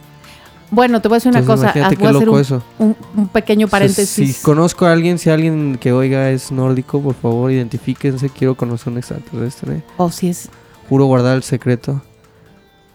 [0.72, 1.70] Bueno, te voy a decir una cosa.
[1.70, 2.64] ah, voy a qué hacer un, eso.
[2.80, 4.38] un- un pequeño O sea, paréntesis.
[4.38, 8.30] si conozco a alguien, si alguien que oiga es nórdico, por favor, identifíquense.
[8.30, 9.84] Quiero conocer un extraterrestre.
[9.98, 10.50] O si es
[10.90, 12.02] Juro guardar el secreto.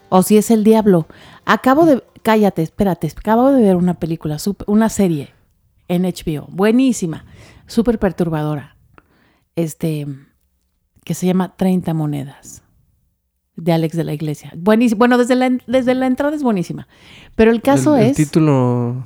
[0.08, 1.06] o si es el diablo.
[1.44, 5.30] Acabo de cállate, espérate, acabo de ver una película, una serie
[5.86, 7.24] en HBO, buenísima,
[7.66, 8.76] súper perturbadora.
[9.54, 10.06] Este
[11.04, 12.62] que se llama 30 monedas
[13.54, 14.52] de Alex de la Iglesia.
[14.56, 14.98] Buenísima.
[14.98, 16.88] Bueno, desde la, desde la entrada es buenísima.
[17.36, 19.04] Pero el caso el, el es título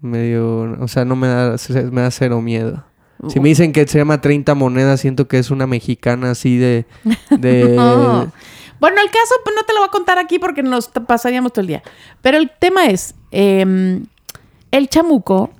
[0.00, 1.56] medio, o sea, no me da,
[1.90, 2.84] me da cero miedo.
[3.28, 6.86] Si me dicen que se llama 30 monedas, siento que es una mexicana así de...
[7.30, 8.30] de No.
[8.78, 11.62] Bueno, el caso pues, no te lo voy a contar aquí porque nos pasaríamos todo
[11.62, 11.82] el día.
[12.20, 14.00] Pero el tema es, eh,
[14.70, 15.50] el chamuco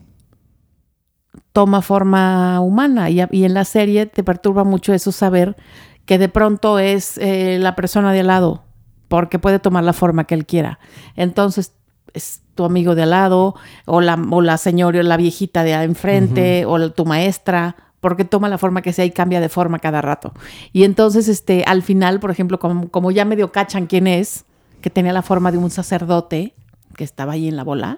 [1.56, 5.56] toma forma humana y, en la serie te perturba mucho eso saber
[6.04, 8.64] que de pronto es eh, la persona de al lado
[9.08, 10.78] porque puede tomar la forma que él quiera.
[11.14, 11.72] Entonces
[12.12, 13.54] es tu amigo de al lado
[13.86, 18.50] o la, o la señora, la viejita de enfrente o la- tu maestra porque toma
[18.50, 20.34] la forma que sea y cambia de forma cada rato.
[20.74, 24.44] Y entonces, este, al final, por ejemplo, como, como ya medio cachan quién es,
[24.82, 26.52] que tenía la forma de un sacerdote
[26.96, 27.96] que estaba ahí en la bola,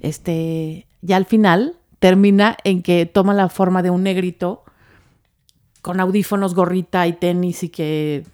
[0.00, 4.64] este, ya al final termina en que toma la forma de un negrito
[5.82, 8.24] con audífonos, gorrita y tenis y que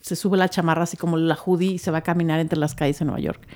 [0.00, 2.74] se sube la chamarra así como la hoodie y se va a caminar entre las
[2.74, 3.46] calles de Nueva York.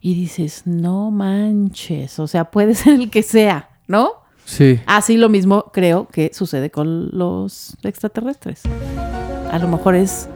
[0.00, 4.12] Y dices, no manches, o sea, puede ser el que sea, ¿no?
[4.44, 4.80] Sí.
[4.86, 8.62] Así lo mismo creo que sucede con los extraterrestres.
[9.50, 10.28] A lo mejor es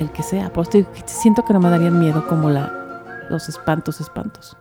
[0.00, 0.48] el que sea.
[0.50, 4.56] Pero estoy- siento que no me darían miedo como la, los espantos, espantos.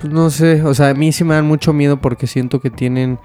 [0.00, 2.70] Pues no sé, o sea, a mí sí me dan mucho miedo porque siento que
[2.70, 3.18] tienen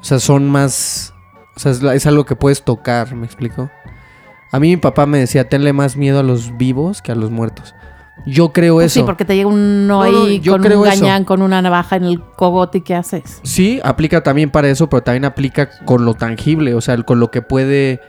[0.00, 1.14] O sea, son más...
[1.54, 3.70] O sea, es, algo que puedes tocar, ¿me explico?
[4.50, 7.30] A mí mi papá me decía, tenle más miedo a los vivos que a los
[7.30, 7.74] muertos.
[8.26, 9.00] Yo creo Pues eso.
[9.00, 11.00] sí, porque te llega uno No, no, ahí yo con creo un eso.
[11.00, 13.40] gañán, con una navaja en el cogote, ¿y qué haces?
[13.42, 17.30] Sí, aplica también para eso, pero también aplica con lo tangible, o sea, con lo
[17.30, 18.00] que puede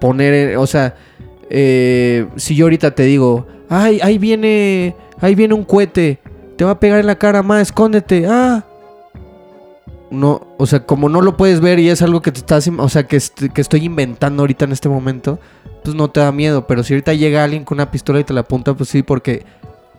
[0.00, 0.94] poner, o sea,
[1.50, 6.20] eh, si yo ahorita te digo, ay, ahí viene, ahí viene un cohete,
[6.56, 8.64] te va a pegar en la cara, más, escóndete, ah.
[10.10, 12.88] No, o sea, como no lo puedes ver y es algo que te estás, o
[12.88, 15.40] sea, que, est- que estoy inventando ahorita en este momento,
[15.82, 18.32] pues no te da miedo, pero si ahorita llega alguien con una pistola y te
[18.32, 19.44] la apunta, pues sí, porque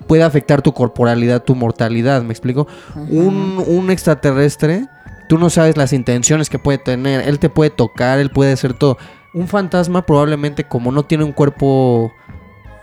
[0.08, 2.68] puede afectar tu corporalidad, tu mortalidad, ¿me explico?
[2.96, 4.88] un, un extraterrestre,
[5.28, 7.28] tú no sabes las intenciones que puede tener.
[7.28, 8.98] Él te puede tocar, él puede hacer todo.
[9.34, 12.14] Un fantasma probablemente como no tiene un cuerpo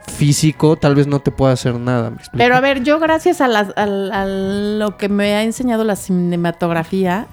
[0.06, 2.10] físico, tal vez no te pueda hacer nada.
[2.10, 2.18] ¿me?
[2.36, 3.86] Pero a ver, yo gracias a, las- a
[4.26, 7.26] lo que me ha enseñado la cinematografía,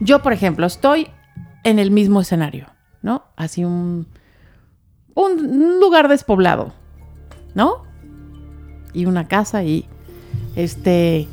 [0.00, 1.08] yo, por ejemplo, estoy
[1.64, 2.66] en el mismo escenario,
[3.02, 3.24] ¿no?
[3.36, 4.06] Así un,
[5.14, 6.72] un lugar despoblado,
[7.54, 7.84] ¿no?
[8.92, 9.86] Y una casa y,
[10.54, 11.28] este,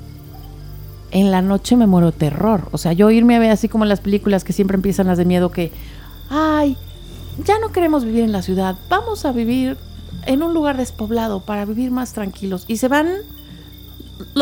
[1.12, 2.68] en la noche me muero terror.
[2.72, 5.18] O sea, yo irme a ver así como en las películas que siempre empiezan las
[5.18, 5.72] de miedo que,
[6.30, 6.78] ay,
[7.46, 9.78] ya no queremos vivir en la ciudad, vamos a vivir
[10.26, 12.66] en un lugar despoblado para vivir más tranquilos.
[12.68, 13.08] Y se van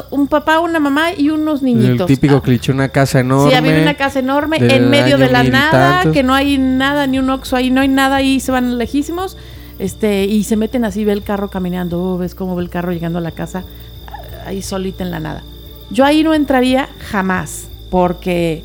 [0.09, 2.09] un papá, una mamá y unos niñitos.
[2.09, 3.51] el típico Ah, cliché, una casa enorme.
[3.51, 6.13] Sí, había una casa enorme en medio de la nada, tantos.
[6.13, 9.37] que no hay nada, ni un oxo ahí, no hay nada ahí, se van lejísimos.
[9.79, 12.91] Este, y se meten así, ve el carro caminando, oh, ves cómo ve el carro
[12.91, 13.63] llegando a la casa,
[14.07, 15.43] ah, ahí solita en la nada.
[15.89, 18.63] Yo ahí no entraría jamás, porque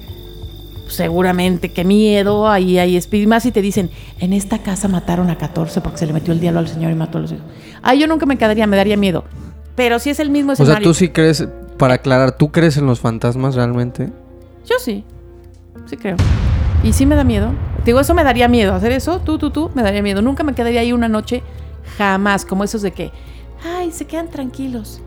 [0.88, 3.28] seguramente qué miedo, ahí hay espíritus.
[3.28, 6.40] Más si te dicen, en esta casa mataron a 14 porque se le metió el
[6.40, 7.44] diablo al señor y mató a los hijos.
[7.82, 9.24] Ahí yo nunca me quedaría, me daría miedo.
[9.74, 10.88] Pero si es el mismo O sea, escenario.
[10.88, 11.46] tú sí crees,
[11.76, 14.10] para aclarar, ¿tú crees en los fantasmas realmente?
[14.66, 15.04] Yo sí.
[15.86, 16.16] Sí creo.
[16.82, 17.50] Y sí me da miedo.
[17.78, 18.74] Te Digo, eso me daría miedo.
[18.74, 20.22] Hacer eso, tú, tú, tú, me daría miedo.
[20.22, 21.42] Nunca me quedaría ahí una noche,
[21.98, 22.44] jamás.
[22.44, 23.12] Como esos de que,
[23.64, 25.00] ay, se quedan tranquilos.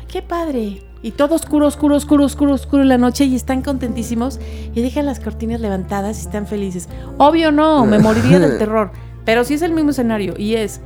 [0.00, 0.82] Ay, qué padre.
[1.04, 4.40] Y todo oscuro, oscuro, oscuro, oscuro, oscuro en la noche y están contentísimos
[4.74, 6.88] y dejan las cortinas levantadas y están felices.
[7.18, 8.90] Obvio no, me moriría del terror.
[9.26, 10.80] Pero si es el mismo escenario y es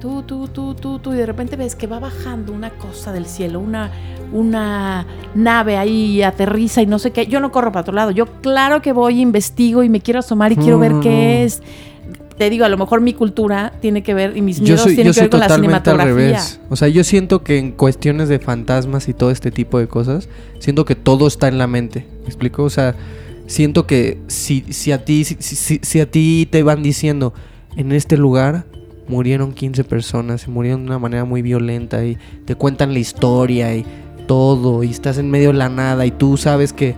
[0.00, 3.26] tú, tú, tú, tú, tú, y de repente ves que va bajando una cosa del
[3.26, 3.92] cielo, una,
[4.32, 7.28] una nave ahí aterriza y no sé qué.
[7.28, 8.10] Yo no corro para otro lado.
[8.10, 11.62] Yo claro que voy, investigo y me quiero asomar y quiero ver no, qué es.
[12.38, 15.12] Te digo, a lo mejor mi cultura tiene que ver y mis miedos soy, tienen
[15.12, 16.26] yo que soy ver con la totalmente al cinematografía.
[16.38, 16.60] revés.
[16.68, 20.28] O sea, yo siento que en cuestiones de fantasmas y todo este tipo de cosas,
[20.58, 22.06] siento que todo está en la mente.
[22.22, 22.64] ¿Me explico?
[22.64, 22.96] O sea,
[23.46, 27.34] siento que si, si a ti si, si- si a ti te van diciendo
[27.76, 28.64] en este lugar
[29.06, 32.16] murieron 15 personas y murieron de una manera muy violenta y
[32.46, 33.84] te cuentan la historia y
[34.26, 36.94] todo y estás en medio de la nada y tú sabes que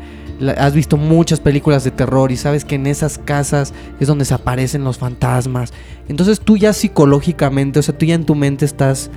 [0.57, 4.35] has visto muchas películas de terror y sabes que en esas casas es donde se
[4.35, 5.73] aparecen los fantasmas.
[6.09, 9.11] Entonces tú ya psicológicamente, o sea, tú ya en tu mente estás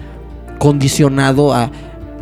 [0.59, 1.71] condicionado a,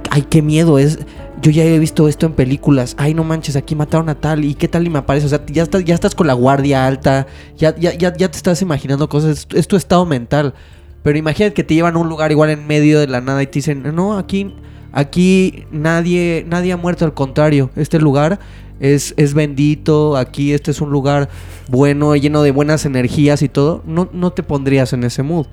[0.10, 1.00] ay, qué miedo es.
[1.42, 2.96] Yo ya he visto esto en películas.
[2.98, 4.44] Ay, no manches, aquí mataron a tal.
[4.44, 5.28] ¿Y qué tal y me aparece?
[5.28, 7.28] O sea, ya estás, ya estás con la guardia alta.
[7.58, 9.46] Ya, ya, ya, te estás imaginando cosas.
[9.52, 10.56] Es, es tu estado mental.
[11.04, 13.48] Pero imagínate que te llevan a un lugar igual en medio de la nada y
[13.48, 14.54] te dicen, no, aquí,
[14.92, 17.06] aquí nadie, nadie ha muerto.
[17.06, 18.40] Al contrario, este lugar
[18.80, 20.18] es, es bendito.
[20.18, 21.30] Aquí este es un lugar
[21.70, 23.84] bueno, lleno de buenas energías y todo.
[23.86, 25.48] No, no te pondrías en ese mood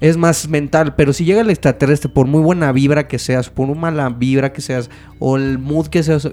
[0.00, 0.94] es más mental.
[0.94, 4.52] Pero si llega el extraterrestre, por muy buena vibra que seas, por muy mala vibra
[4.52, 6.30] que seas, o el mood que seas,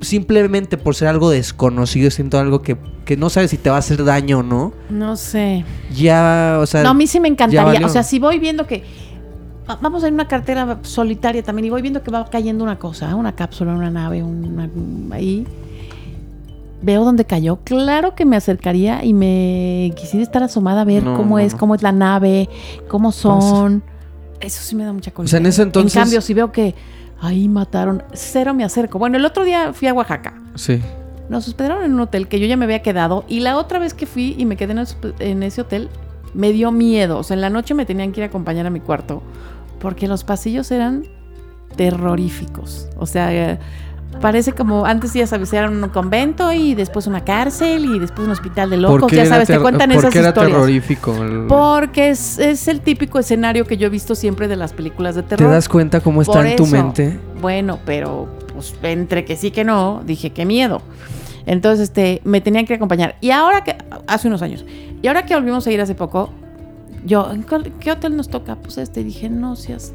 [0.00, 3.78] simplemente por ser algo desconocido, siento algo que, que no sabes si te va a
[3.80, 5.64] hacer daño o no, No sé.
[5.94, 6.82] ya, o sea...
[6.82, 7.84] No, a mí sí me encantaría.
[7.84, 8.82] O sea, si voy viendo que.
[9.68, 13.14] Va- Vamos en una cartera solitaria también y voy viendo que va cayendo una cosa,
[13.16, 14.68] una cápsula, una nave, una,
[15.12, 15.46] ahí.
[16.84, 17.56] Veo dónde cayó.
[17.62, 21.52] Claro que me acercaría y me quisiera estar asomada a ver No, cómo no, es,
[21.52, 21.58] no.
[21.58, 22.48] cómo es la nave,
[22.88, 23.82] cómo son.
[24.40, 26.74] Eso sí me da mucha sea, en ese entonces- En cambio, si veo que
[27.20, 28.98] ahí mataron, cero me acerco.
[28.98, 30.34] Bueno, el otro día fui a Oaxaca.
[30.56, 30.80] Sí.
[31.28, 33.94] Nos hospedaron en un hotel que yo ya me había quedado y la otra vez
[33.94, 34.74] que fui y me quedé
[35.20, 35.88] en ese hotel
[36.34, 37.18] me dio miedo.
[37.18, 39.22] O sea, en la noche me tenían que ir a acompañar a mi cuarto
[39.80, 41.04] porque los pasillos eran
[41.76, 42.88] terroríficos.
[42.98, 43.58] O sea, eh,
[44.20, 48.32] parece como antes ya sabes, era un convento y después una cárcel y después un
[48.32, 49.10] hospital de locos.
[49.10, 50.52] Ya sabes, te cuentan por esas qué era historias.
[50.56, 51.22] terrorífico?
[51.22, 55.14] El- Porque es, es el típico escenario que yo he visto siempre de las películas
[55.14, 55.50] de ¿Te terror.
[55.50, 56.72] das cuenta cómo está Por en tu eso.
[56.76, 57.18] mente?
[57.40, 60.82] Bueno, pero pues entre que sí que no, dije qué miedo.
[61.46, 63.16] Entonces, este, me tenían que acompañar.
[63.20, 63.76] Y ahora que,
[64.06, 64.64] hace unos años,
[65.02, 66.30] y ahora que volvimos a ir hace poco,
[67.04, 68.56] yo, ¿en cuál- ¿qué hotel nos toca?
[68.56, 69.92] Pues este, Y dije, no seas,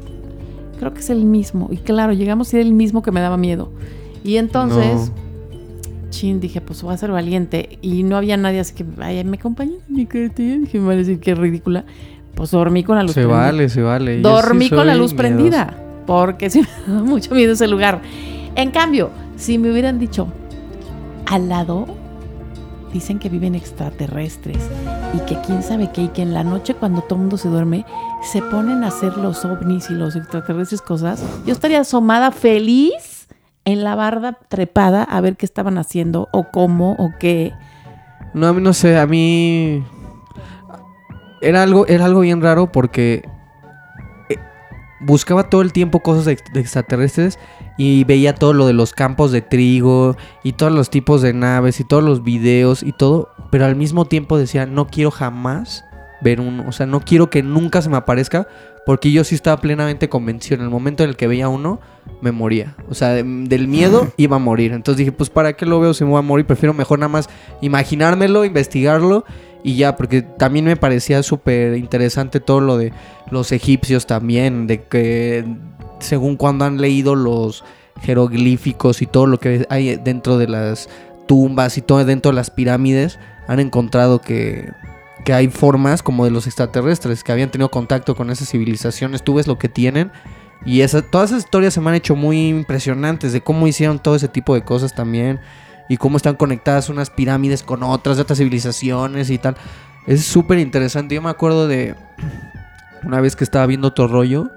[0.78, 1.68] creo que es el mismo.
[1.70, 3.70] Y claro, llegamos a ir el mismo que me daba miedo.
[4.24, 5.10] Y entonces,
[6.10, 7.78] chin, dije, pues voy a ser valiente.
[7.82, 10.58] Y no había nadie, así que, ay, me acompañó mi cartera.
[10.58, 11.84] Dije, me va a decir que ridícula.
[12.34, 13.38] Pues dormí con la luz Se prendida.
[13.38, 14.20] vale, se vale.
[14.20, 15.74] Dormí sí con la luz prendida.
[16.06, 18.00] Porque sí me da mucho miedo ese lugar.
[18.54, 20.28] En cambio, si me hubieran dicho,
[21.28, 21.86] al lado
[22.92, 24.58] dicen que viven extraterrestres
[25.14, 27.48] y que quién sabe qué, y que en la noche cuando todo el mundo se
[27.48, 27.84] duerme,
[28.22, 31.22] se ponen a hacer los ovnis y los extraterrestres cosas.
[31.46, 33.28] Yo estaría asomada feliz
[33.64, 37.52] en la barda trepada a ver qué estaban haciendo o cómo o qué.
[38.32, 39.84] No, a mí no sé, a mí
[41.40, 43.28] era algo, era algo bien raro porque
[45.00, 47.38] buscaba todo el tiempo cosas de, ex- de extraterrestres
[47.76, 51.78] y veía todo lo de los campos de trigo y todos los tipos de naves
[51.80, 55.84] y todos los videos y todo, pero al mismo tiempo decía, no quiero jamás
[56.20, 58.48] ver uno, o sea, no quiero que nunca se me aparezca
[58.84, 61.78] porque yo sí estaba plenamente convencido, en el momento en el que veía uno,
[62.22, 65.64] me moría, o sea, de- del miedo iba a morir, entonces dije, pues para qué
[65.66, 67.28] lo veo si me voy a morir, prefiero mejor nada más
[67.60, 69.24] imaginármelo, investigarlo
[69.62, 72.92] y ya, porque también me parecía súper interesante todo lo de
[73.30, 75.44] los egipcios también, de que
[75.98, 77.64] según cuando han leído los
[78.02, 80.88] jeroglíficos y todo lo que hay dentro de las
[81.26, 83.18] tumbas y todo dentro de las pirámides,
[83.48, 84.70] han encontrado que,
[85.24, 89.24] que hay formas como de los extraterrestres que habían tenido contacto con esas civilizaciones.
[89.24, 90.12] Tú ves lo que tienen
[90.64, 94.16] y esa, todas esas historias se me han hecho muy impresionantes de cómo hicieron todo
[94.16, 95.40] ese tipo de cosas también
[95.88, 99.56] y cómo están conectadas unas pirámides con otras de otras civilizaciones y tal.
[100.06, 101.14] Es súper interesante.
[101.14, 101.94] Yo me acuerdo de
[103.04, 104.50] una vez que estaba viendo otro rollo,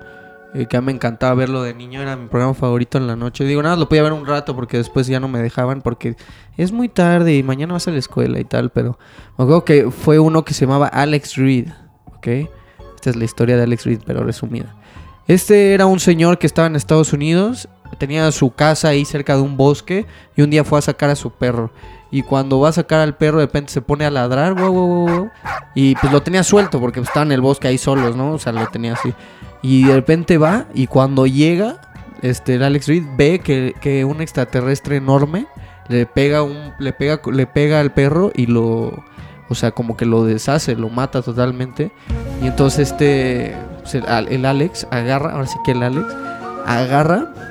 [0.53, 3.15] eh, que a mí me encantaba verlo de niño, era mi programa favorito en la
[3.15, 3.45] noche.
[3.45, 6.15] Digo, nada, lo podía ver un rato porque después ya no me dejaban porque
[6.57, 8.99] es muy tarde y mañana vas a la escuela y tal, pero
[9.37, 11.69] me acuerdo que fue uno que se llamaba Alex Reed,
[12.05, 12.27] ¿ok?
[12.95, 14.75] Esta es la historia de Alex Reed, pero resumida.
[15.27, 19.41] Este era un señor que estaba en Estados Unidos, tenía su casa ahí cerca de
[19.41, 21.71] un bosque y un día fue a sacar a su perro.
[22.11, 24.55] Y cuando va a sacar al perro, de repente se pone a ladrar,
[25.73, 28.33] y pues lo tenía suelto porque estaba en el bosque ahí solos, ¿no?
[28.33, 29.13] O sea, lo tenía así.
[29.61, 31.79] Y de repente va y cuando llega,
[32.21, 35.47] este, Alex Reed ve que, que un extraterrestre enorme
[35.87, 39.03] le pega un, le pega, le pega al perro y lo,
[39.49, 41.91] o sea, como que lo deshace, lo mata totalmente.
[42.41, 46.07] Y entonces este, pues, el Alex agarra, ahora sí que el Alex
[46.65, 47.50] agarra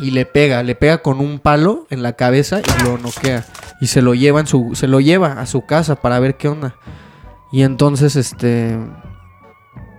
[0.00, 3.44] Y le pega, le pega con un palo en la cabeza y lo noquea.
[3.80, 6.48] Y se lo lleva en su, se lo lleva a su casa para ver qué
[6.48, 6.76] onda.
[7.52, 8.78] Y entonces, este,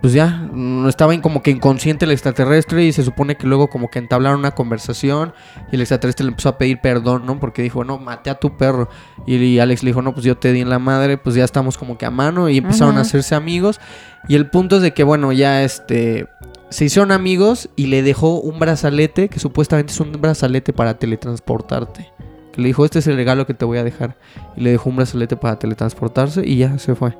[0.02, 3.88] pues ya, mm, estaba como que inconsciente el extraterrestre y se supone que luego como
[3.88, 5.32] que entablaron una conversación
[5.70, 7.38] y el extraterrestre le empezó a pedir perdón, ¿no?
[7.38, 8.88] Porque dijo, no, maté a tu perro.
[9.26, 11.44] Y, y Alex le dijo, no, pues yo te di en la madre, pues ya
[11.44, 13.80] estamos como que a mano y empezaron a hacerse amigos.
[14.26, 16.26] Y el punto es de que, bueno, ya este,
[16.72, 22.10] se hicieron amigos y le dejó un brazalete que supuestamente es un brazalete para teletransportarte.
[22.52, 24.16] Que le dijo, este es el regalo que te voy a dejar.
[24.56, 27.16] Y le dejó un brazalete para teletransportarse y ya se fue.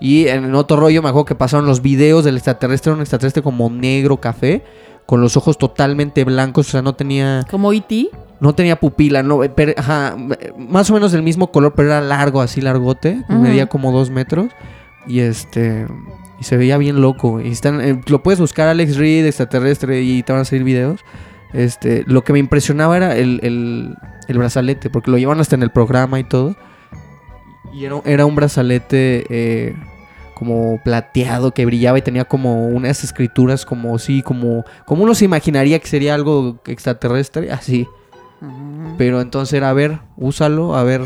[0.00, 3.70] Y en otro rollo me acuerdo que pasaron los videos del extraterrestre, un extraterrestre como
[3.70, 4.62] negro café,
[5.06, 8.08] con los ojos totalmente blancos, o sea, no tenía, Como E.T.
[8.40, 10.16] no tenía pupila, no, pero, ajá,
[10.56, 14.48] más o menos del mismo color, pero era largo, así largote, medía como dos metros.
[15.06, 15.86] Y este,
[16.42, 17.40] y se veía bien loco.
[17.40, 21.00] Y están, eh, lo puedes buscar Alex Reed, extraterrestre, y te van a salir videos.
[21.52, 23.94] Este, lo que me impresionaba era el, el,
[24.26, 26.56] el brazalete, porque lo llevan hasta en el programa y todo.
[27.72, 29.76] Y era, era un brazalete eh,
[30.34, 35.24] como plateado que brillaba y tenía como unas escrituras como sí, como, como uno se
[35.26, 37.86] imaginaría que sería algo extraterrestre, así.
[38.98, 41.02] Pero entonces era, a ver, úsalo, a ver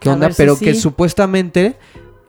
[0.00, 0.26] qué A onda.
[0.26, 1.76] ver si pero que supuestamente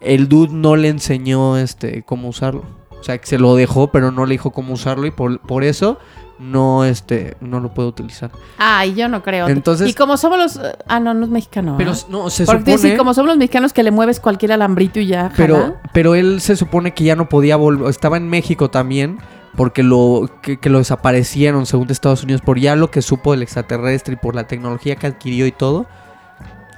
[0.04, 2.63] el dude no le enseñó este cómo usarlo.
[3.00, 5.66] O sea, que se lo dejó, pero no le dijo cómo usarlo y por, por
[5.66, 6.00] eso
[6.39, 8.32] no, este, no lo puedo utilizar.
[8.58, 9.48] Ay, yo no creo.
[9.48, 10.60] Entonces- y como somos los.
[10.88, 11.76] Ah, no, no es mexicano.
[11.78, 12.06] Pero ¿ah?
[12.10, 12.92] no, se Porque supone...
[12.92, 15.32] sí, como somos los mexicanos que le mueves cualquier alambrito y ya.
[15.36, 15.82] Pero, jala.
[15.94, 17.89] pero él se supone que ya no podía volver.
[17.89, 19.20] Estaba en México también.
[19.56, 22.42] Porque lo, que, que lo desaparecieron según de Estados Unidos.
[22.42, 25.86] Por ya lo que supo del extraterrestre y por la tecnología que adquirió y todo.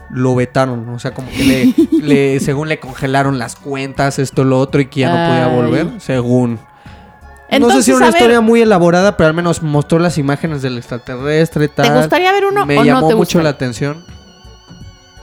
[0.10, 0.88] Lo vetaron.
[0.90, 4.86] O sea, como que le, le- según le congelaron las cuentas, esto, lo otro, y
[4.88, 6.02] que ya no podía volver.
[6.02, 6.54] Según.
[6.54, 10.18] no sé Entonces, si era una ver, historia muy elaborada, pero al menos mostró las
[10.18, 11.68] imágenes del extraterrestre.
[11.68, 11.88] Tal.
[11.92, 14.04] ¿Te gustaría ver uno me o llamó no te mucho la atención.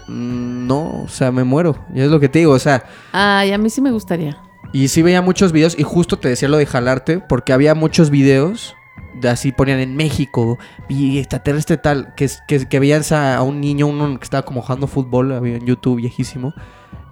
[0.08, 1.76] Mm, No, o sea, me muero.
[1.94, 2.84] Y es lo que te digo, o sea.
[3.12, 4.36] Ay, a mí sí me gustaría.
[4.72, 8.08] Y sí veía muchos videos y justo te decía lo de jalarte porque había muchos
[8.10, 8.81] videos de
[9.28, 10.58] así ponían en México
[10.88, 14.86] y extraterrestre tal que, que, que veías a, un niño, uno que estaba como jugando
[14.86, 16.54] fútbol, había en YouTube viejísimo,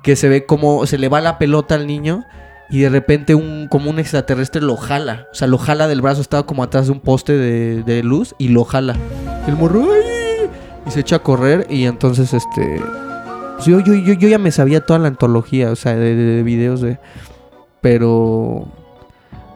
[0.03, 2.25] que se ve como se le va la pelota al niño
[2.71, 6.21] y de repente un como un extraterrestre lo jala, o sea, lo jala del brazo,
[6.21, 8.97] estaba como atrás de un poste de, luz y lo jala.
[9.47, 10.49] El morro ¡ay!
[10.87, 12.81] y se echa a correr y entonces este
[13.57, 16.43] pues, yo, yo, yo, yo ya me sabía toda la antología, o sea, de- de
[16.43, 16.99] videos de
[17.81, 18.67] pero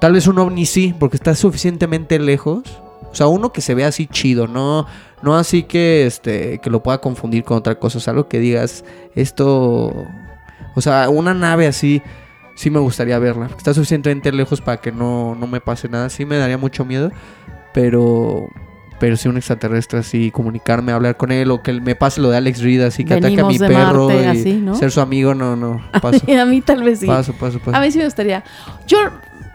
[0.05, 2.83] tal vez un ovni sí, porque está suficientemente lejos.
[3.11, 4.87] O sea, uno que se vea así chido, no
[5.23, 8.39] no así que este que lo pueda confundir con otra cosa, o sea, algo que
[8.39, 8.85] digas
[9.15, 10.07] esto
[10.75, 12.03] o sea, una nave así
[12.55, 13.49] sí me gustaría verla.
[13.57, 16.11] Está suficientemente lejos para que no, no me pase nada.
[16.11, 17.11] Sí me daría mucho miedo,
[17.73, 18.47] pero
[19.01, 22.37] pero si un extraterrestre así comunicarme, hablar con él o que me pase lo de
[22.37, 24.75] Alex Reed así que ataque a mi perro Marte, y así, ¿no?
[24.75, 26.21] ser su amigo, no, no, paso.
[26.27, 27.07] a mí tal vez sí.
[27.07, 27.75] Paso, paso, paso.
[27.75, 28.45] A mí sí me gustaría.
[28.87, 28.99] Yo,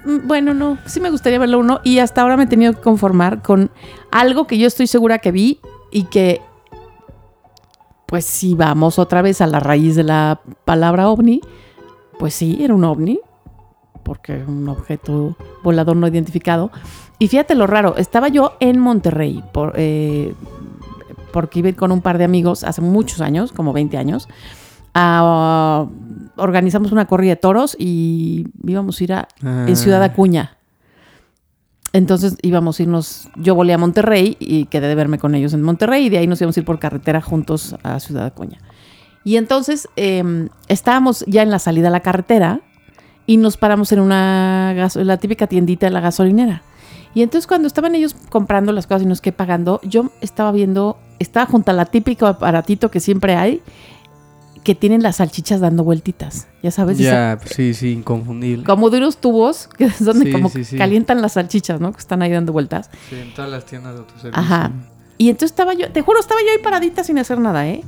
[0.10, 3.42] bueno, no, sí me gustaría verlo uno y hasta ahora me he tenido que conformar
[3.42, 3.72] con
[4.12, 5.60] algo que yo estoy segura que vi
[5.92, 6.42] y que,
[8.06, 11.42] pues si vamos otra vez a la raíz de la palabra ovni,
[12.18, 13.20] pues sí, era un ovni,
[14.04, 16.72] porque un objeto volador no identificado.
[17.20, 20.34] Y fíjate lo raro, estaba yo en Monterrey, por, eh,
[21.32, 24.28] porque iba con un par de amigos hace muchos años, como 20 años.
[25.00, 25.88] A-
[26.38, 29.66] organizamos una corrida de toros y íbamos a ir a, Ah.
[29.68, 30.58] en Ciudad Acuña.
[31.92, 35.64] Entonces íbamos a irnos, yo volé a Monterrey y quedé de verme con ellos en
[35.64, 38.60] Monterrey y de ahí nos íbamos a ir por carretera juntos a Ciudad Acuña.
[39.24, 42.62] Y entonces eh, estábamos ya en la salida a la carretera
[43.26, 46.62] y nos paramos en una gaso- la típica tiendita de la gasolinera.
[47.16, 50.98] Y entonces cuando estaban ellos comprando las cosas y nos que pagando, yo estaba viendo,
[51.18, 53.64] estaba junto a la típico aparatito que siempre hay,
[54.64, 56.48] que tienen las salchichas dando vueltitas.
[56.64, 58.64] Ya sabes, Ya, pues, sí, sí, inconfundible.
[58.66, 60.78] como de unos tubos que es donde Sí, como sí, sí.
[60.78, 61.92] calientan las salchichas, ¿no?
[61.94, 62.90] Que están ahí dando vueltas.
[63.10, 64.40] Sí, en todas las tiendas de autoservicio.
[64.40, 64.72] Ajá.
[65.18, 67.84] Y entonces estaba yo, te juro, estaba yo ahí paradita sin hacer nada, ¿eh?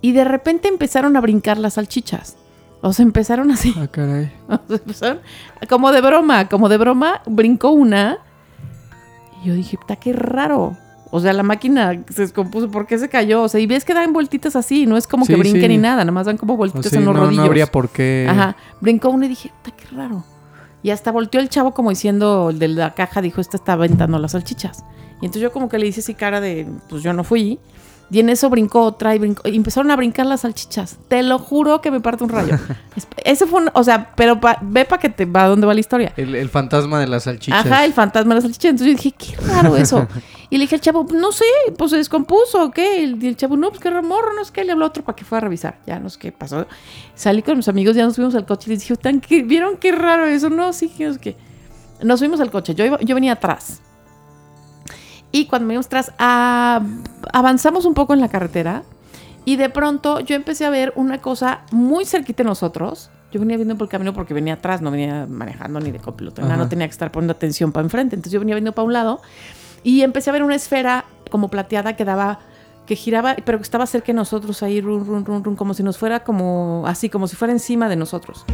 [0.00, 2.36] Y de repente empezaron a brincar las salchichas.
[2.82, 3.74] O sea, empezaron así.
[3.78, 4.30] Ah, caray.
[4.48, 5.20] O sea, empezaron
[5.70, 8.18] como de broma, como de broma, brincó una.
[9.42, 10.76] Y yo dije, puta, qué raro.
[11.16, 12.68] O sea, la máquina se descompuso.
[12.72, 13.42] ¿Por qué se cayó?
[13.42, 14.84] O sea, y ves que dan vueltitas así.
[14.84, 15.52] No es como que sí.
[15.68, 15.98] ni nada.
[15.98, 17.36] Nada más dan como vueltitas en los no, rodillos.
[17.36, 18.26] no habría por qué.
[18.28, 18.56] Ajá.
[18.80, 20.24] Brincó uno y dije, qué raro.
[20.82, 24.18] Y hasta volteó el chavo como diciendo, el de la caja dijo, esta está aventando
[24.18, 24.84] las salchichas.
[25.22, 27.60] Y entonces yo como que le hice así cara de, pues yo no fui.
[28.10, 29.48] Y en eso brincó otra y brincó.
[29.48, 30.98] Y empezaron a brincar las salchichas.
[31.08, 32.58] Te lo juro que me parte un rayo.
[32.96, 35.66] Es- Ese fue un, o sea, pero pa- ve para que te va a dónde
[35.66, 36.12] va la historia.
[36.16, 37.64] El, el fantasma de las salchichas.
[37.64, 38.68] Ajá, el fantasma de la salchicha.
[38.68, 40.06] Entonces yo dije, qué raro eso.
[40.54, 41.44] Y le dije al chavo, no sé,
[41.76, 43.02] pues se descompuso o qué.
[43.02, 44.62] Y el chavo, no, pues qué morro, no sé qué.
[44.62, 45.80] Le habló a otro para que fuera a revisar.
[45.84, 46.68] Ya no sé qué pasó.
[47.16, 49.78] Salí con mis amigos, ya nos fuimos al coche y les dije, "Tan que- ¿vieron
[49.78, 50.50] qué raro eso?
[50.50, 51.36] No, sí, que no sé qué.
[52.04, 52.72] Nos fuimos al coche.
[52.76, 53.80] Yo, iba- yo venía atrás.
[55.32, 56.80] Y cuando venimos atrás, ah,
[57.32, 58.84] avanzamos un poco en la carretera.
[59.44, 63.10] Y de pronto yo empecé a ver una cosa muy cerquita de nosotros.
[63.32, 66.42] Yo venía viendo por el camino porque venía atrás, no venía manejando ni de copiloto,
[66.42, 68.14] no tenía que estar poniendo atención para enfrente.
[68.14, 69.20] Entonces yo venía viendo para un lado
[69.84, 72.40] y empecé a ver una esfera como plateada que daba,
[72.86, 75.82] que giraba, pero que estaba cerca de nosotros ahí, run, run, run, run, como si
[75.84, 78.44] nos fuera como así, como si fuera encima de nosotros.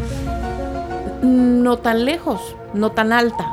[1.23, 3.53] No tan lejos, no tan alta.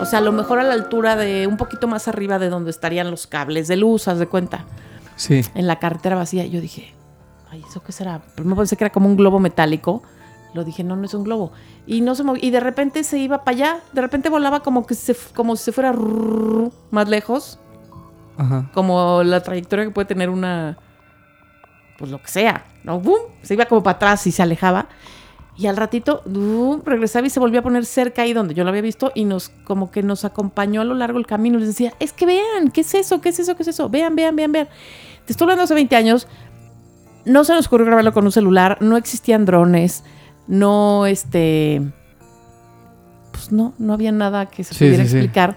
[0.00, 2.70] O sea, a lo mejor a la altura de un poquito más arriba de donde
[2.70, 4.64] estarían los cables de luz, haz de cuenta
[5.16, 5.42] Sí.
[5.54, 6.46] en la carretera vacía.
[6.46, 6.94] Yo dije,
[7.50, 8.20] ay, ¿eso qué será?
[8.34, 10.02] Primero pensé que era como un globo metálico.
[10.54, 11.52] Lo dije, no, no es un globo.
[11.86, 12.44] Y no se movía.
[12.44, 13.80] Y de repente se iba para allá.
[13.92, 15.92] De repente volaba como que se, como si se fuera
[16.90, 17.58] más lejos.
[18.36, 18.70] Ajá.
[18.74, 20.78] Como la trayectoria que puede tener una.
[21.98, 22.64] Pues lo que sea.
[22.84, 23.00] ¿no?
[23.00, 23.18] ¡Bum!
[23.42, 24.88] Se iba como para atrás y se alejaba.
[25.56, 26.80] Y al ratito ¡bum!
[26.84, 29.12] regresaba y se volvía a poner cerca ahí donde yo lo había visto.
[29.14, 31.58] Y nos, como que nos acompañó a lo largo del camino.
[31.58, 33.20] Les decía, es que vean, ¿qué es eso?
[33.20, 33.56] ¿Qué es eso?
[33.56, 33.88] ¿Qué es eso?
[33.88, 34.68] Vean, vean, vean, vean.
[35.26, 36.26] Te estoy hablando hace 20 años.
[37.26, 38.78] No se nos ocurrió grabarlo con un celular.
[38.80, 40.02] No existían drones.
[40.50, 41.80] No, este.
[43.30, 45.16] Pues no, no había nada que se Sí, pudiera sí, sí.
[45.16, 45.56] explicar.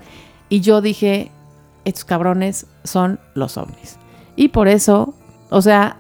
[0.49, 1.31] Y yo dije,
[1.83, 3.97] estos cabrones son los ovnis.
[4.35, 5.15] Y por eso,
[5.49, 5.97] o sea,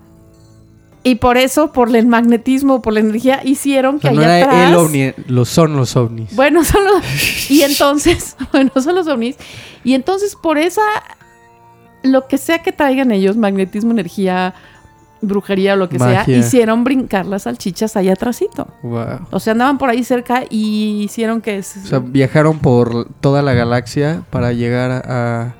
[1.03, 4.45] y por eso, por el magnetismo, por la energía, hicieron O que no allá era
[4.47, 4.69] atrás...
[4.69, 6.35] el ovni, los son los ovnis.
[6.35, 7.51] Bueno, son los...
[7.51, 9.35] Y entonces, bueno, son los ovnis.
[9.83, 10.81] Y entonces, por esa...
[12.03, 14.53] Lo que sea que traigan ellos, magnetismo, energía,
[15.23, 16.25] brujería o lo que Magia.
[16.25, 18.67] sea, hicieron brincar las salchichas allá atrasito.
[18.83, 19.27] Wow.
[19.31, 21.59] O sea, andaban por ahí cerca y hicieron que...
[21.59, 25.55] O sea, viajaron por toda la galaxia para llegar a, a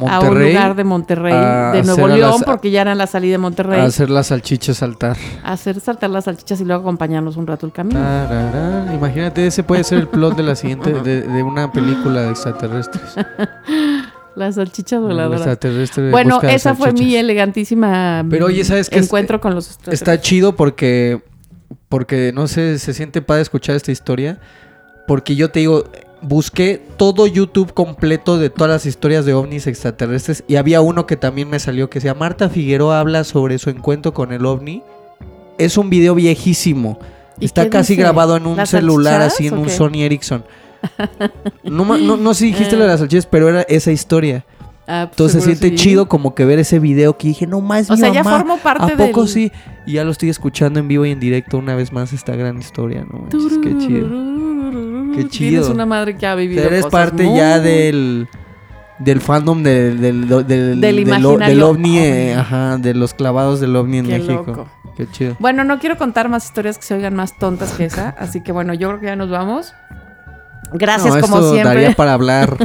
[0.00, 1.34] a un Monterrey lugar de Monterrey,
[1.74, 4.78] de Nuevo León, las- porque ya era la salida de Monterrey, a hacer las salchichas
[4.78, 5.18] saltar.
[5.44, 8.00] a hacer saltar las salchichas y luego acompañarnos un rato el camino.
[8.00, 8.94] Tararán.
[8.94, 13.02] Imagínate, ese puede ser el plot de la siguiente, de, de una película de extraterrestres.
[14.36, 15.40] Las salchichas El voladoras.
[15.40, 18.98] extraterrestre Bueno, esa fue mi elegantísima Pero, oye, ¿sabes qué?
[18.98, 19.78] encuentro con los.
[19.88, 21.20] Está chido porque,
[21.88, 24.40] porque no sé, se siente padre escuchar esta historia.
[25.06, 25.84] Porque yo te digo,
[26.22, 31.16] busqué todo YouTube completo de todas las historias de ovnis extraterrestres y había uno que
[31.16, 34.82] también me salió que decía Marta Figueroa habla sobre su encuentro con el ovni.
[35.58, 36.98] Es un video viejísimo.
[37.40, 38.02] ¿Y Está casi dice?
[38.02, 39.68] grabado en un ¿Las celular así en un?
[39.68, 40.44] Sony Ericsson.
[41.64, 42.78] No, no, no sé si dijiste Eh.
[42.78, 44.44] lo de las salchichas, pero era esa historia.
[44.88, 45.84] Ah, pues Entonces se siente sí.
[45.84, 48.58] chido como que ver ese video que dije, no más, O mi sea, ya formo
[48.58, 49.52] parte ¿A poco del- sí?
[49.86, 52.58] Y ya lo estoy escuchando en vivo y en directo una vez más esta gran
[52.58, 53.20] historia, ¿no?
[53.20, 54.08] manches, Qué chido.
[55.14, 55.50] Qué chido.
[55.62, 58.28] Tienes una madre que ha vivido eres cosas parte muy- ya del
[58.98, 60.46] del fandom del del del,
[60.80, 64.44] del, Del ovni, eh, ajá, de los clavados del ovni en Qué México.
[64.46, 64.66] loco.
[64.96, 65.36] Qué chido.
[65.38, 68.52] Bueno, no quiero contar más historias que se oigan más tontas que esa, así que
[68.52, 69.72] bueno, yo creo que ya nos vamos.
[70.72, 71.74] Gracias No, como esto siempre.
[71.82, 72.56] daría para hablar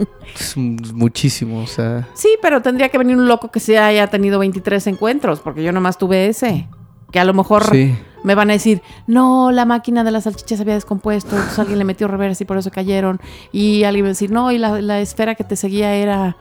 [0.56, 4.86] muchísimo, o sea, Sí, pero tendría que venir un loco que se haya tenido 23
[4.88, 6.68] encuentros, porque yo nomás tuve ese.
[7.10, 7.94] Que a lo mejor sí.
[8.24, 11.78] me van a decir, no, la máquina de las salchichas se había descompuesto, entonces alguien
[11.78, 13.20] le metió reversa y por eso cayeron.
[13.52, 16.36] Y alguien va a decir, no, y la, la esfera que te seguía era...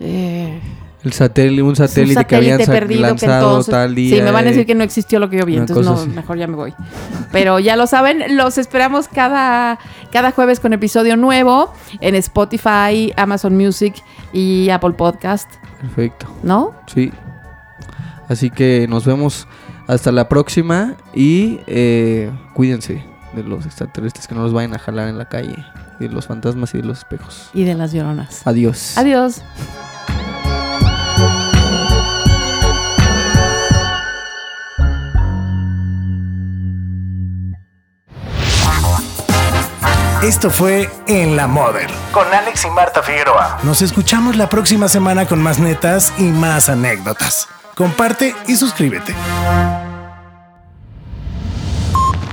[0.00, 0.60] eh,
[1.02, 4.16] El satélite, un satélite, que habían que lanzado entonces- tal día.
[4.16, 4.52] Sí, me van a eh.
[4.52, 6.08] decir que no existió lo que yo vi, entonces no, así.
[6.10, 6.74] mejor ya me voy.
[7.32, 9.78] Pero ya lo saben, los esperamos cada,
[10.12, 13.94] cada jueves con episodio nuevo en Spotify, Amazon Music
[14.32, 16.26] y Apple Podcast, Perfecto.
[16.42, 16.74] ¿no?
[16.86, 17.12] Sí.
[18.28, 19.48] Así que nos vemos
[19.86, 25.08] hasta la próxima y eh, cuídense de los extraterrestres que no los vayan a jalar
[25.08, 25.56] en la calle,
[25.98, 27.50] de los fantasmas y de los espejos.
[27.54, 28.46] Y de las lloronas.
[28.46, 28.98] Adiós.
[28.98, 29.42] Adiós.
[40.22, 43.58] Esto fue En la Model con Alex y Marta Figueroa.
[43.62, 47.48] Nos escuchamos la próxima semana con más netas y más anécdotas.
[47.74, 49.14] Comparte y suscríbete.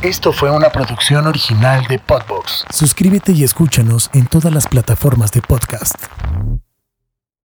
[0.02, 2.66] Esto fue una producción original de Podbox.
[2.72, 5.96] Suscríbete y escúchanos en todas las plataformas de podcast.